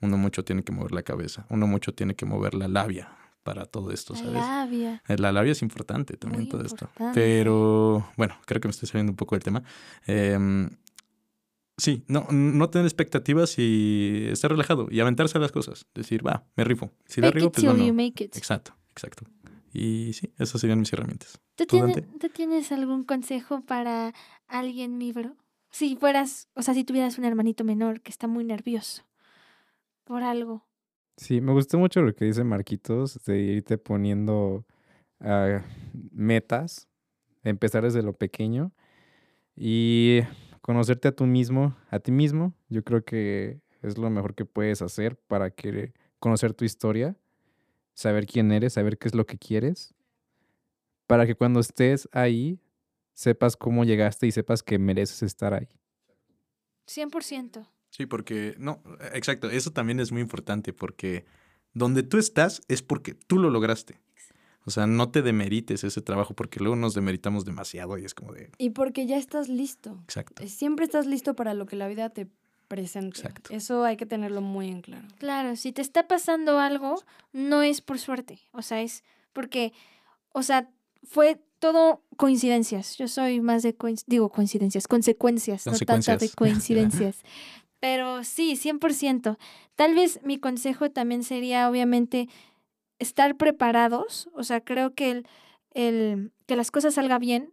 uno 0.00 0.16
mucho 0.16 0.44
tiene 0.44 0.62
que 0.62 0.72
mover 0.72 0.92
la 0.92 1.02
cabeza, 1.02 1.46
uno 1.50 1.66
mucho 1.66 1.92
tiene 1.92 2.14
que 2.14 2.26
mover 2.26 2.54
la 2.54 2.68
labia 2.68 3.21
para 3.42 3.66
todo 3.66 3.90
esto, 3.90 4.14
La 4.14 4.18
¿sabes? 4.20 4.34
labia. 4.34 5.02
Eh, 5.08 5.16
La 5.18 5.32
labia 5.32 5.52
es 5.52 5.62
importante 5.62 6.16
también 6.16 6.42
Muy 6.42 6.50
todo 6.50 6.64
esto. 6.64 6.88
Pero 7.14 8.06
bueno, 8.16 8.36
creo 8.46 8.60
que 8.60 8.68
me 8.68 8.72
estoy 8.72 8.88
saliendo 8.88 9.12
un 9.12 9.16
poco 9.16 9.34
del 9.34 9.42
tema. 9.42 9.62
Em, 10.06 10.70
sí, 11.76 12.04
no, 12.08 12.26
no 12.30 12.70
tener 12.70 12.86
expectativas 12.86 13.58
y 13.58 14.26
estar 14.30 14.50
relajado 14.50 14.88
y 14.90 15.00
aventarse 15.00 15.38
a 15.38 15.40
las 15.40 15.52
cosas. 15.52 15.86
Decir, 15.94 16.26
va, 16.26 16.44
me 16.56 16.64
rifo. 16.64 16.90
Si 17.06 17.20
la 17.20 17.28
Fake 17.28 17.34
riego, 17.34 17.48
it 17.48 17.54
pues 17.54 17.64
you 17.64 17.70
bueno. 17.72 17.94
make 17.94 18.24
it. 18.24 18.36
Exacto, 18.36 18.74
exacto. 18.90 19.24
Y 19.72 20.12
sí, 20.12 20.32
esas 20.38 20.60
serían 20.60 20.78
mis 20.80 20.92
herramientas. 20.92 21.40
¿Tú. 21.56 21.64
¿Tú 21.66 22.28
tienes 22.28 22.72
algún 22.72 23.04
consejo 23.04 23.62
para 23.62 24.12
alguien, 24.46 24.98
mi 24.98 25.12
bro? 25.12 25.34
Si 25.70 25.96
fueras, 25.96 26.48
o 26.54 26.62
sea, 26.62 26.74
si 26.74 26.84
tuvieras 26.84 27.16
un 27.16 27.24
hermanito 27.24 27.64
menor 27.64 28.02
que 28.02 28.10
está 28.10 28.26
muy 28.26 28.44
nervioso 28.44 29.04
por 30.04 30.22
algo. 30.22 30.66
Sí, 31.16 31.40
me 31.40 31.52
gustó 31.52 31.78
mucho 31.78 32.02
lo 32.02 32.14
que 32.14 32.24
dice 32.24 32.42
Marquitos 32.42 33.22
de 33.24 33.38
irte 33.38 33.78
poniendo 33.78 34.64
ah, 35.20 35.62
metas, 36.10 36.88
empezar 37.44 37.84
desde 37.84 38.02
lo 38.02 38.14
pequeño 38.14 38.72
y 39.54 40.20
conocerte 40.62 41.08
a 41.08 41.12
tú 41.12 41.26
mismo, 41.26 41.76
a 41.90 41.98
ti 41.98 42.12
mismo. 42.12 42.54
Yo 42.68 42.82
creo 42.82 43.04
que 43.04 43.60
es 43.82 43.98
lo 43.98 44.08
mejor 44.10 44.34
que 44.34 44.46
puedes 44.46 44.80
hacer 44.80 45.16
para 45.16 45.50
que 45.50 45.92
conocer 46.18 46.54
tu 46.54 46.64
historia, 46.64 47.16
saber 47.94 48.26
quién 48.26 48.50
eres, 48.52 48.74
saber 48.74 48.96
qué 48.96 49.08
es 49.08 49.14
lo 49.14 49.26
que 49.26 49.36
quieres, 49.36 49.94
para 51.06 51.26
que 51.26 51.34
cuando 51.34 51.60
estés 51.60 52.08
ahí 52.12 52.58
sepas 53.12 53.56
cómo 53.56 53.84
llegaste 53.84 54.26
y 54.26 54.32
sepas 54.32 54.62
que 54.62 54.78
mereces 54.78 55.22
estar 55.22 55.52
ahí. 55.52 55.68
100%. 56.86 57.66
Sí, 57.92 58.06
porque, 58.06 58.54
no, 58.58 58.82
exacto, 59.12 59.50
eso 59.50 59.70
también 59.70 60.00
es 60.00 60.12
muy 60.12 60.22
importante 60.22 60.72
porque 60.72 61.26
donde 61.74 62.02
tú 62.02 62.16
estás 62.16 62.62
es 62.68 62.80
porque 62.82 63.12
tú 63.14 63.38
lo 63.38 63.50
lograste. 63.50 64.00
O 64.64 64.70
sea, 64.70 64.86
no 64.86 65.10
te 65.10 65.20
demerites 65.22 65.84
ese 65.84 66.00
trabajo 66.00 66.34
porque 66.34 66.58
luego 66.60 66.74
nos 66.76 66.94
demeritamos 66.94 67.44
demasiado 67.44 67.98
y 67.98 68.04
es 68.06 68.14
como 68.14 68.32
de, 68.32 68.50
Y 68.58 68.70
porque 68.70 69.06
ya 69.06 69.18
estás 69.18 69.48
listo. 69.48 69.98
exacto. 70.04 70.42
Eh, 70.42 70.48
Siempre 70.48 70.84
estás 70.86 71.04
listo 71.06 71.34
para 71.34 71.52
lo 71.52 71.66
que 71.66 71.76
la 71.76 71.86
vida 71.88 72.08
te 72.10 72.28
presente. 72.68 73.18
Exacto. 73.20 73.52
Eso 73.52 73.84
hay 73.84 73.96
que 73.98 74.06
tenerlo 74.06 74.40
muy 74.40 74.68
en 74.68 74.80
claro. 74.80 75.06
Claro, 75.18 75.56
si 75.56 75.72
te 75.72 75.82
está 75.82 76.08
pasando 76.08 76.58
algo, 76.60 77.02
no 77.34 77.62
es 77.62 77.82
por 77.82 77.98
suerte. 77.98 78.38
O 78.52 78.62
sea, 78.62 78.80
es 78.80 79.04
porque, 79.34 79.72
o 80.32 80.42
sea, 80.42 80.70
fue 81.04 81.42
todo 81.58 82.02
coincidencias. 82.16 82.96
Yo 82.96 83.08
soy 83.08 83.40
más 83.40 83.62
de, 83.62 83.76
coinc- 83.76 84.04
digo, 84.06 84.30
coincidencias, 84.30 84.86
consecuencias, 84.88 85.66
no 85.66 85.72
tanto 85.78 86.16
de 86.16 86.28
coincidencias. 86.36 87.16
Pero 87.82 88.22
sí, 88.22 88.54
100%. 88.54 89.38
Tal 89.74 89.96
vez 89.96 90.20
mi 90.22 90.38
consejo 90.38 90.92
también 90.92 91.24
sería, 91.24 91.68
obviamente, 91.68 92.28
estar 93.00 93.36
preparados. 93.36 94.30
O 94.34 94.44
sea, 94.44 94.60
creo 94.60 94.94
que 94.94 95.10
el, 95.10 95.26
el 95.74 96.30
que 96.46 96.54
las 96.54 96.70
cosas 96.70 96.94
salgan 96.94 97.20
bien 97.20 97.50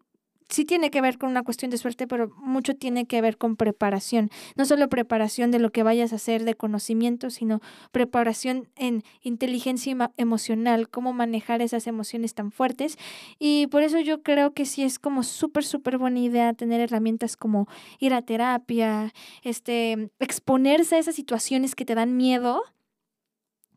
sí 0.49 0.65
tiene 0.65 0.89
que 0.89 1.01
ver 1.01 1.17
con 1.17 1.29
una 1.29 1.43
cuestión 1.43 1.71
de 1.71 1.77
suerte, 1.77 2.07
pero 2.07 2.29
mucho 2.37 2.75
tiene 2.75 3.05
que 3.05 3.21
ver 3.21 3.37
con 3.37 3.55
preparación. 3.55 4.29
No 4.55 4.65
solo 4.65 4.89
preparación 4.89 5.51
de 5.51 5.59
lo 5.59 5.71
que 5.71 5.83
vayas 5.83 6.11
a 6.11 6.15
hacer 6.15 6.43
de 6.43 6.55
conocimiento, 6.55 7.29
sino 7.29 7.61
preparación 7.91 8.67
en 8.75 9.03
inteligencia 9.21 9.93
emo- 9.93 10.11
emocional, 10.17 10.89
cómo 10.89 11.13
manejar 11.13 11.61
esas 11.61 11.87
emociones 11.87 12.33
tan 12.33 12.51
fuertes. 12.51 12.97
Y 13.37 13.67
por 13.67 13.83
eso 13.83 13.99
yo 13.99 14.23
creo 14.23 14.53
que 14.53 14.65
sí 14.65 14.83
es 14.83 14.97
como 14.99 15.23
súper, 15.23 15.63
súper 15.63 15.97
buena 15.97 16.19
idea 16.19 16.53
tener 16.53 16.81
herramientas 16.81 17.37
como 17.37 17.67
ir 17.99 18.13
a 18.13 18.23
terapia, 18.23 19.13
este, 19.43 20.09
exponerse 20.19 20.95
a 20.95 20.99
esas 20.99 21.15
situaciones 21.15 21.75
que 21.75 21.85
te 21.85 21.95
dan 21.95 22.17
miedo. 22.17 22.63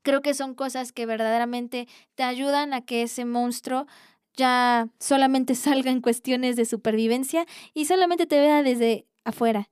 Creo 0.02 0.20
que 0.20 0.34
son 0.34 0.54
cosas 0.54 0.90
que 0.90 1.06
verdaderamente 1.06 1.86
te 2.16 2.24
ayudan 2.24 2.74
a 2.74 2.80
que 2.80 3.02
ese 3.02 3.24
monstruo 3.24 3.86
ya 4.36 4.88
solamente 4.98 5.54
salga 5.54 5.90
en 5.90 6.00
cuestiones 6.00 6.56
de 6.56 6.64
supervivencia 6.64 7.46
y 7.74 7.86
solamente 7.86 8.26
te 8.26 8.40
vea 8.40 8.62
desde 8.62 9.06
afuera. 9.24 9.68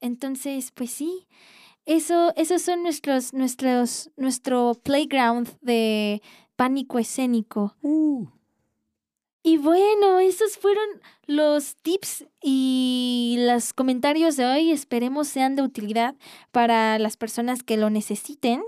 Entonces, 0.00 0.70
pues 0.72 0.90
sí, 0.90 1.26
eso, 1.84 2.32
esos 2.36 2.62
son 2.62 2.82
nuestros, 2.82 3.32
nuestros, 3.32 4.10
nuestro 4.16 4.74
playground 4.82 5.48
de 5.60 6.22
pánico 6.54 6.98
escénico. 6.98 7.74
Y 9.42 9.56
bueno, 9.56 10.18
esos 10.18 10.58
fueron 10.58 10.84
los 11.26 11.76
tips 11.76 12.26
y 12.42 13.36
los 13.38 13.72
comentarios 13.72 14.36
de 14.36 14.44
hoy. 14.44 14.70
Esperemos 14.70 15.28
sean 15.28 15.56
de 15.56 15.62
utilidad 15.62 16.14
para 16.52 16.98
las 16.98 17.16
personas 17.16 17.62
que 17.62 17.76
lo 17.76 17.88
necesiten. 17.88 18.62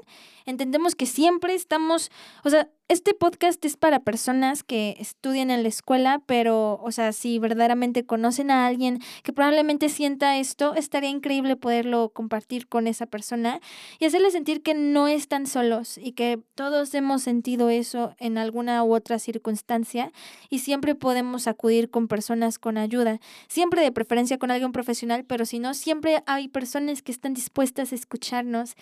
Entendemos 0.47 0.95
que 0.95 1.07
siempre 1.07 1.55
estamos, 1.55 2.11
o 2.45 2.51
sea, 2.51 2.71
este 2.91 3.15
podcast 3.15 3.65
es 3.65 3.77
para 3.77 4.01
personas 4.01 4.65
que 4.65 4.97
estudian 4.99 5.53
en 5.53 5.63
la 5.63 5.69
escuela, 5.69 6.21
pero, 6.27 6.81
o 6.83 6.91
sea, 6.91 7.13
si 7.13 7.39
verdaderamente 7.39 8.05
conocen 8.05 8.51
a 8.51 8.67
alguien 8.67 8.99
que 9.23 9.33
probablemente 9.33 9.89
sienta 9.89 10.39
esto, 10.39 10.75
estaría 10.75 11.09
increíble 11.09 11.55
poderlo 11.55 12.09
compartir 12.09 12.67
con 12.67 12.89
esa 12.89 13.07
persona 13.07 13.61
y 14.01 14.07
hacerle 14.07 14.33
sentir 14.33 14.61
que 14.65 14.75
no 14.75 15.07
están 15.07 15.47
solos 15.47 15.99
y 15.99 16.15
que 16.15 16.41
todos 16.57 16.93
hemos 16.95 17.23
sentido 17.23 17.71
eso 17.71 18.17
en 18.19 18.39
alguna 18.39 18.83
u 18.83 18.93
otra 18.93 19.21
circunstancia 19.21 20.11
y 20.49 20.59
siempre 20.59 20.97
podemos 20.97 21.47
acudir 21.47 21.91
con 21.91 22.09
personas 22.09 22.59
con 22.59 22.77
ayuda, 22.77 23.21
siempre 23.47 23.83
de 23.83 23.93
preferencia 23.93 24.37
con 24.37 24.51
alguien 24.51 24.73
profesional, 24.73 25.25
pero 25.25 25.47
si 25.47 25.61
no, 25.61 25.75
siempre 25.75 26.25
hay 26.27 26.49
personas 26.49 27.03
que 27.03 27.13
están 27.13 27.35
dispuestas 27.35 27.93
a 27.93 27.95
escucharnos. 27.95 28.75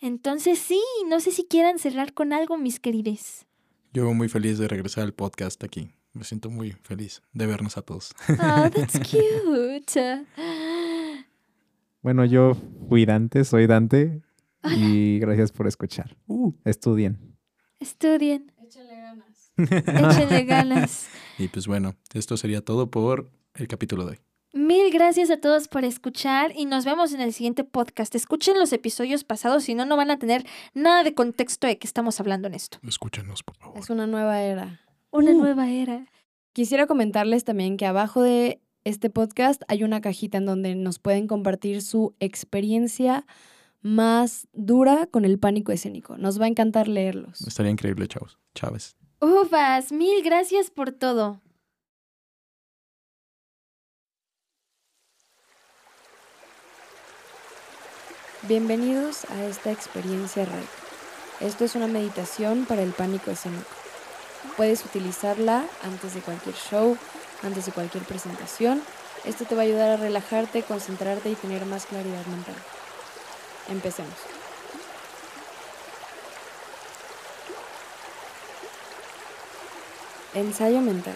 Entonces 0.00 0.58
sí, 0.58 0.82
no 1.06 1.20
sé 1.20 1.30
si 1.30 1.44
quieran 1.44 1.78
cerrar 1.78 2.12
con 2.12 2.32
algo, 2.32 2.58
mis 2.58 2.80
querides. 2.80 3.46
Yo 3.92 4.12
muy 4.14 4.28
feliz 4.28 4.58
de 4.58 4.68
regresar 4.68 5.04
al 5.04 5.12
podcast 5.12 5.62
aquí. 5.64 5.90
Me 6.14 6.24
siento 6.24 6.50
muy 6.50 6.72
feliz 6.82 7.22
de 7.32 7.46
vernos 7.46 7.76
a 7.76 7.82
todos. 7.82 8.12
Oh, 8.28 8.70
that's 8.70 8.98
cute. 9.10 10.24
Bueno, 12.02 12.24
yo 12.24 12.56
fui 12.88 13.04
Dante, 13.04 13.44
soy 13.44 13.66
Dante. 13.66 14.22
Y 14.76 15.18
gracias 15.18 15.52
por 15.52 15.66
escuchar. 15.66 16.16
Estudien. 16.64 17.36
Estudien, 17.80 18.52
Échale 18.62 18.94
ganas. 18.94 19.52
échenle 19.56 20.44
ganas. 20.44 21.08
Y 21.38 21.48
pues 21.48 21.66
bueno, 21.66 21.96
esto 22.14 22.36
sería 22.36 22.60
todo 22.62 22.90
por 22.90 23.30
el 23.54 23.66
capítulo 23.66 24.04
de 24.04 24.12
hoy. 24.12 24.18
Mil 24.54 24.92
gracias 24.92 25.30
a 25.30 25.38
todos 25.38 25.66
por 25.68 25.82
escuchar 25.84 26.52
y 26.54 26.66
nos 26.66 26.84
vemos 26.84 27.14
en 27.14 27.22
el 27.22 27.32
siguiente 27.32 27.64
podcast. 27.64 28.14
Escuchen 28.14 28.58
los 28.58 28.72
episodios 28.74 29.24
pasados, 29.24 29.64
si 29.64 29.74
no, 29.74 29.86
no 29.86 29.96
van 29.96 30.10
a 30.10 30.18
tener 30.18 30.44
nada 30.74 31.02
de 31.04 31.14
contexto 31.14 31.66
de 31.66 31.78
que 31.78 31.86
estamos 31.86 32.20
hablando 32.20 32.48
en 32.48 32.54
esto. 32.54 32.78
Escúchanos, 32.86 33.42
por 33.42 33.56
favor. 33.56 33.78
Es 33.78 33.88
una 33.88 34.06
nueva 34.06 34.42
era. 34.42 34.80
Una 35.10 35.30
Uh. 35.30 35.38
nueva 35.38 35.70
era. 35.70 36.06
Quisiera 36.52 36.86
comentarles 36.86 37.44
también 37.44 37.78
que 37.78 37.86
abajo 37.86 38.20
de 38.22 38.60
este 38.84 39.08
podcast 39.08 39.62
hay 39.68 39.84
una 39.84 40.02
cajita 40.02 40.36
en 40.36 40.44
donde 40.44 40.74
nos 40.74 40.98
pueden 40.98 41.26
compartir 41.28 41.80
su 41.80 42.14
experiencia 42.20 43.24
más 43.80 44.48
dura 44.52 45.06
con 45.06 45.24
el 45.24 45.38
pánico 45.38 45.72
escénico. 45.72 46.18
Nos 46.18 46.38
va 46.38 46.44
a 46.44 46.48
encantar 46.48 46.88
leerlos. 46.88 47.40
Estaría 47.46 47.72
increíble, 47.72 48.06
chavos. 48.06 48.38
Chávez. 48.54 48.96
Ufas, 49.18 49.92
mil 49.92 50.22
gracias 50.22 50.70
por 50.70 50.92
todo. 50.92 51.40
Bienvenidos 58.48 59.24
a 59.26 59.44
esta 59.44 59.70
experiencia 59.70 60.44
REC. 60.44 60.68
Esto 61.38 61.64
es 61.64 61.76
una 61.76 61.86
meditación 61.86 62.64
para 62.64 62.82
el 62.82 62.90
pánico 62.90 63.30
escénico. 63.30 63.70
Puedes 64.56 64.84
utilizarla 64.84 65.64
antes 65.84 66.14
de 66.14 66.22
cualquier 66.22 66.56
show, 66.56 66.98
antes 67.44 67.66
de 67.66 67.72
cualquier 67.72 68.02
presentación. 68.02 68.82
Esto 69.24 69.44
te 69.44 69.54
va 69.54 69.62
a 69.62 69.64
ayudar 69.64 69.90
a 69.90 69.96
relajarte, 69.96 70.64
concentrarte 70.64 71.30
y 71.30 71.36
tener 71.36 71.64
más 71.66 71.86
claridad 71.86 72.26
mental. 72.26 72.56
Empecemos. 73.68 74.16
Ensayo 80.34 80.80
mental. 80.80 81.14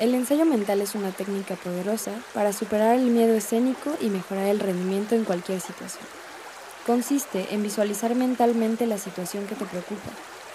El 0.00 0.14
ensayo 0.14 0.46
mental 0.46 0.80
es 0.80 0.94
una 0.94 1.12
técnica 1.12 1.56
poderosa 1.56 2.12
para 2.32 2.54
superar 2.54 2.96
el 2.96 3.10
miedo 3.10 3.34
escénico 3.34 3.94
y 4.00 4.08
mejorar 4.08 4.46
el 4.46 4.58
rendimiento 4.58 5.14
en 5.14 5.26
cualquier 5.26 5.60
situación. 5.60 6.02
Consiste 6.86 7.48
en 7.52 7.62
visualizar 7.62 8.14
mentalmente 8.14 8.86
la 8.86 8.96
situación 8.96 9.46
que 9.46 9.54
te 9.54 9.66
preocupa 9.66 10.08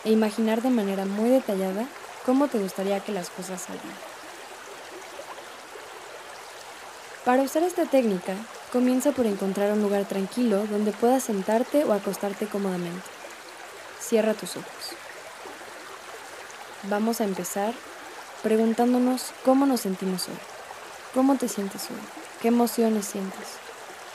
e 0.04 0.12
imaginar 0.12 0.64
de 0.64 0.72
manera 0.72 1.06
muy 1.06 1.30
detallada 1.30 1.86
cómo 2.26 2.48
te 2.48 2.58
gustaría 2.58 3.02
que 3.02 3.12
las 3.12 3.30
cosas 3.30 3.62
salgan. 3.62 3.94
Para 7.24 7.44
usar 7.44 7.62
esta 7.62 7.86
técnica, 7.86 8.34
comienza 8.74 9.12
por 9.12 9.28
encontrar 9.28 9.72
un 9.74 9.84
lugar 9.84 10.06
tranquilo 10.06 10.66
donde 10.66 10.92
puedas 10.92 11.24
sentarte 11.24 11.84
o 11.84 11.94
acostarte 11.94 12.48
cómodamente. 12.48 13.08
Cierra 14.00 14.34
tus 14.34 14.56
ojos. 14.56 14.96
Vamos 16.90 17.22
a 17.22 17.26
empezar 17.26 17.76
preguntándonos 18.46 19.34
cómo 19.44 19.66
nos 19.66 19.82
sentimos 19.82 20.28
hoy. 20.28 20.38
¿Cómo 21.16 21.36
te 21.36 21.48
sientes 21.48 21.90
hoy? 21.90 21.98
¿Qué 22.44 22.50
emociones 22.50 23.08
sientes? 23.08 23.48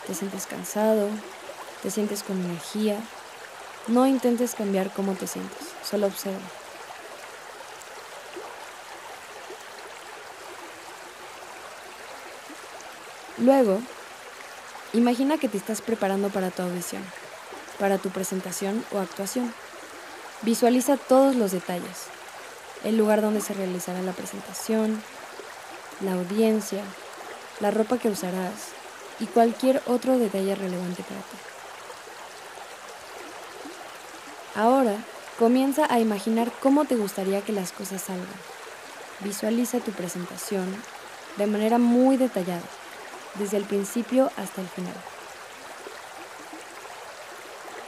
¿Te 0.07 0.15
sientes 0.15 0.47
cansado? 0.47 1.09
¿Te 1.83 1.91
sientes 1.91 2.23
con 2.23 2.41
energía? 2.41 2.97
No 3.89 4.07
intentes 4.07 4.55
cambiar 4.55 4.93
cómo 4.93 5.15
te 5.15 5.27
sientes, 5.27 5.59
solo 5.83 6.07
observa. 6.07 6.39
Luego, 13.39 13.81
imagina 14.93 15.39
que 15.39 15.49
te 15.49 15.59
estás 15.59 15.83
preparando 15.83 16.29
para 16.29 16.53
tu 16.53 16.63
audición, 16.63 17.03
para 17.81 17.99
tu 17.99 18.11
presentación 18.11 18.85
o 18.93 19.01
actuación. 19.01 19.53
Visualiza 20.43 20.97
todos 20.99 21.35
los 21.35 21.51
detalles, 21.51 22.07
el 22.85 22.97
lugar 22.97 23.21
donde 23.21 23.41
se 23.41 23.55
realizará 23.55 24.01
la 24.03 24.13
presentación, 24.13 25.03
la 26.01 26.15
audiencia, 26.15 26.83
la 27.61 27.71
ropa 27.71 27.99
que 27.99 28.09
usarás 28.09 28.71
y 29.19 29.27
cualquier 29.27 29.83
otro 29.87 30.19
detalle 30.19 30.55
relevante 30.55 31.03
para 31.03 31.21
ti. 31.21 31.37
Ahora, 34.55 34.97
comienza 35.39 35.87
a 35.93 36.01
imaginar 36.01 36.51
cómo 36.61 36.85
te 36.85 36.97
gustaría 36.97 37.43
que 37.43 37.53
las 37.53 37.73
cosas 37.73 38.03
salgan. 38.03 38.27
Visualiza 39.21 39.81
tu 39.81 39.93
presentación 39.93 40.75
de 41.37 41.47
manera 41.47 41.79
muy 41.79 42.17
detallada, 42.17 42.63
desde 43.35 43.59
el 43.59 43.65
principio 43.65 44.31
hasta 44.37 44.63
el 44.63 44.69
final. 44.69 44.95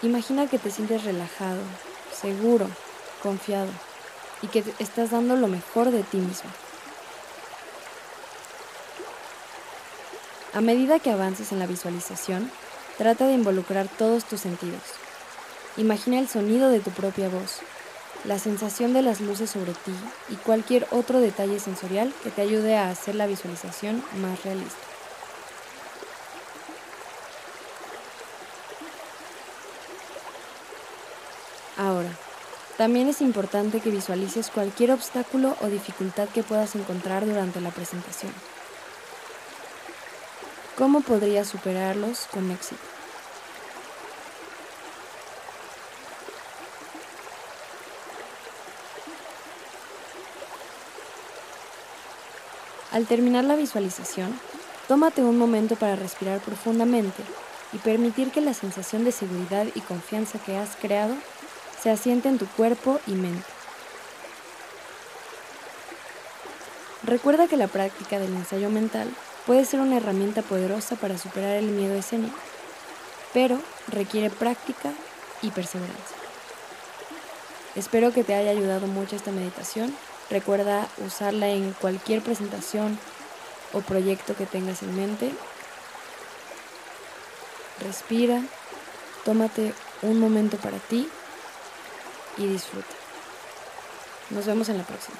Imagina 0.02 0.48
que 0.48 0.58
te 0.58 0.70
sientes 0.70 1.04
relajado, 1.04 1.60
seguro, 2.20 2.68
confiado 3.22 3.70
y 4.42 4.48
que 4.48 4.64
estás 4.78 5.10
dando 5.10 5.36
lo 5.36 5.48
mejor 5.48 5.90
de 5.90 6.02
ti 6.02 6.18
mismo. 6.18 6.50
A 10.52 10.60
medida 10.60 10.98
que 10.98 11.10
avances 11.10 11.52
en 11.52 11.58
la 11.58 11.66
visualización, 11.66 12.50
trata 12.98 13.26
de 13.26 13.34
involucrar 13.34 13.88
todos 13.88 14.24
tus 14.24 14.40
sentidos. 14.40 14.82
Imagina 15.78 16.18
el 16.18 16.28
sonido 16.28 16.68
de 16.68 16.80
tu 16.80 16.90
propia 16.90 17.30
voz, 17.30 17.60
la 18.24 18.38
sensación 18.38 18.92
de 18.92 19.00
las 19.00 19.20
luces 19.20 19.50
sobre 19.50 19.72
ti 19.72 19.94
y 20.28 20.34
cualquier 20.34 20.86
otro 20.90 21.20
detalle 21.20 21.58
sensorial 21.58 22.12
que 22.22 22.30
te 22.30 22.42
ayude 22.42 22.76
a 22.76 22.90
hacer 22.90 23.14
la 23.14 23.26
visualización 23.26 24.04
más 24.20 24.42
realista. 24.44 24.76
Ahora, 31.78 32.10
También 32.82 33.08
es 33.08 33.20
importante 33.20 33.78
que 33.78 33.90
visualices 33.90 34.50
cualquier 34.50 34.90
obstáculo 34.90 35.56
o 35.60 35.68
dificultad 35.68 36.28
que 36.28 36.42
puedas 36.42 36.74
encontrar 36.74 37.24
durante 37.24 37.60
la 37.60 37.70
presentación. 37.70 38.32
¿Cómo 40.76 41.00
podrías 41.00 41.46
superarlos 41.46 42.26
con 42.32 42.50
éxito? 42.50 42.82
Al 52.90 53.06
terminar 53.06 53.44
la 53.44 53.54
visualización, 53.54 54.36
tómate 54.88 55.22
un 55.22 55.38
momento 55.38 55.76
para 55.76 55.94
respirar 55.94 56.40
profundamente 56.40 57.22
y 57.72 57.78
permitir 57.78 58.32
que 58.32 58.40
la 58.40 58.54
sensación 58.54 59.04
de 59.04 59.12
seguridad 59.12 59.68
y 59.72 59.80
confianza 59.82 60.40
que 60.40 60.56
has 60.56 60.74
creado 60.74 61.14
se 61.82 61.90
asiente 61.90 62.28
en 62.28 62.38
tu 62.38 62.46
cuerpo 62.46 63.00
y 63.06 63.12
mente. 63.12 63.44
Recuerda 67.02 67.48
que 67.48 67.56
la 67.56 67.66
práctica 67.66 68.20
del 68.20 68.32
ensayo 68.34 68.70
mental 68.70 69.12
puede 69.46 69.64
ser 69.64 69.80
una 69.80 69.96
herramienta 69.96 70.42
poderosa 70.42 70.94
para 70.94 71.18
superar 71.18 71.56
el 71.56 71.66
miedo 71.66 71.94
escénico, 71.94 72.38
pero 73.32 73.58
requiere 73.88 74.30
práctica 74.30 74.92
y 75.42 75.50
perseverancia. 75.50 76.16
Espero 77.74 78.12
que 78.12 78.22
te 78.22 78.34
haya 78.34 78.52
ayudado 78.52 78.86
mucho 78.86 79.16
esta 79.16 79.32
meditación. 79.32 79.92
Recuerda 80.30 80.86
usarla 81.04 81.48
en 81.48 81.72
cualquier 81.72 82.22
presentación 82.22 82.96
o 83.72 83.80
proyecto 83.80 84.36
que 84.36 84.46
tengas 84.46 84.82
en 84.82 84.94
mente. 84.94 85.32
Respira, 87.80 88.40
tómate 89.24 89.74
un 90.02 90.20
momento 90.20 90.56
para 90.58 90.78
ti 90.78 91.08
y 92.36 92.46
disfruta. 92.46 92.94
Nos 94.30 94.46
vemos 94.46 94.68
en 94.68 94.78
la 94.78 94.84
próxima. 94.84 95.16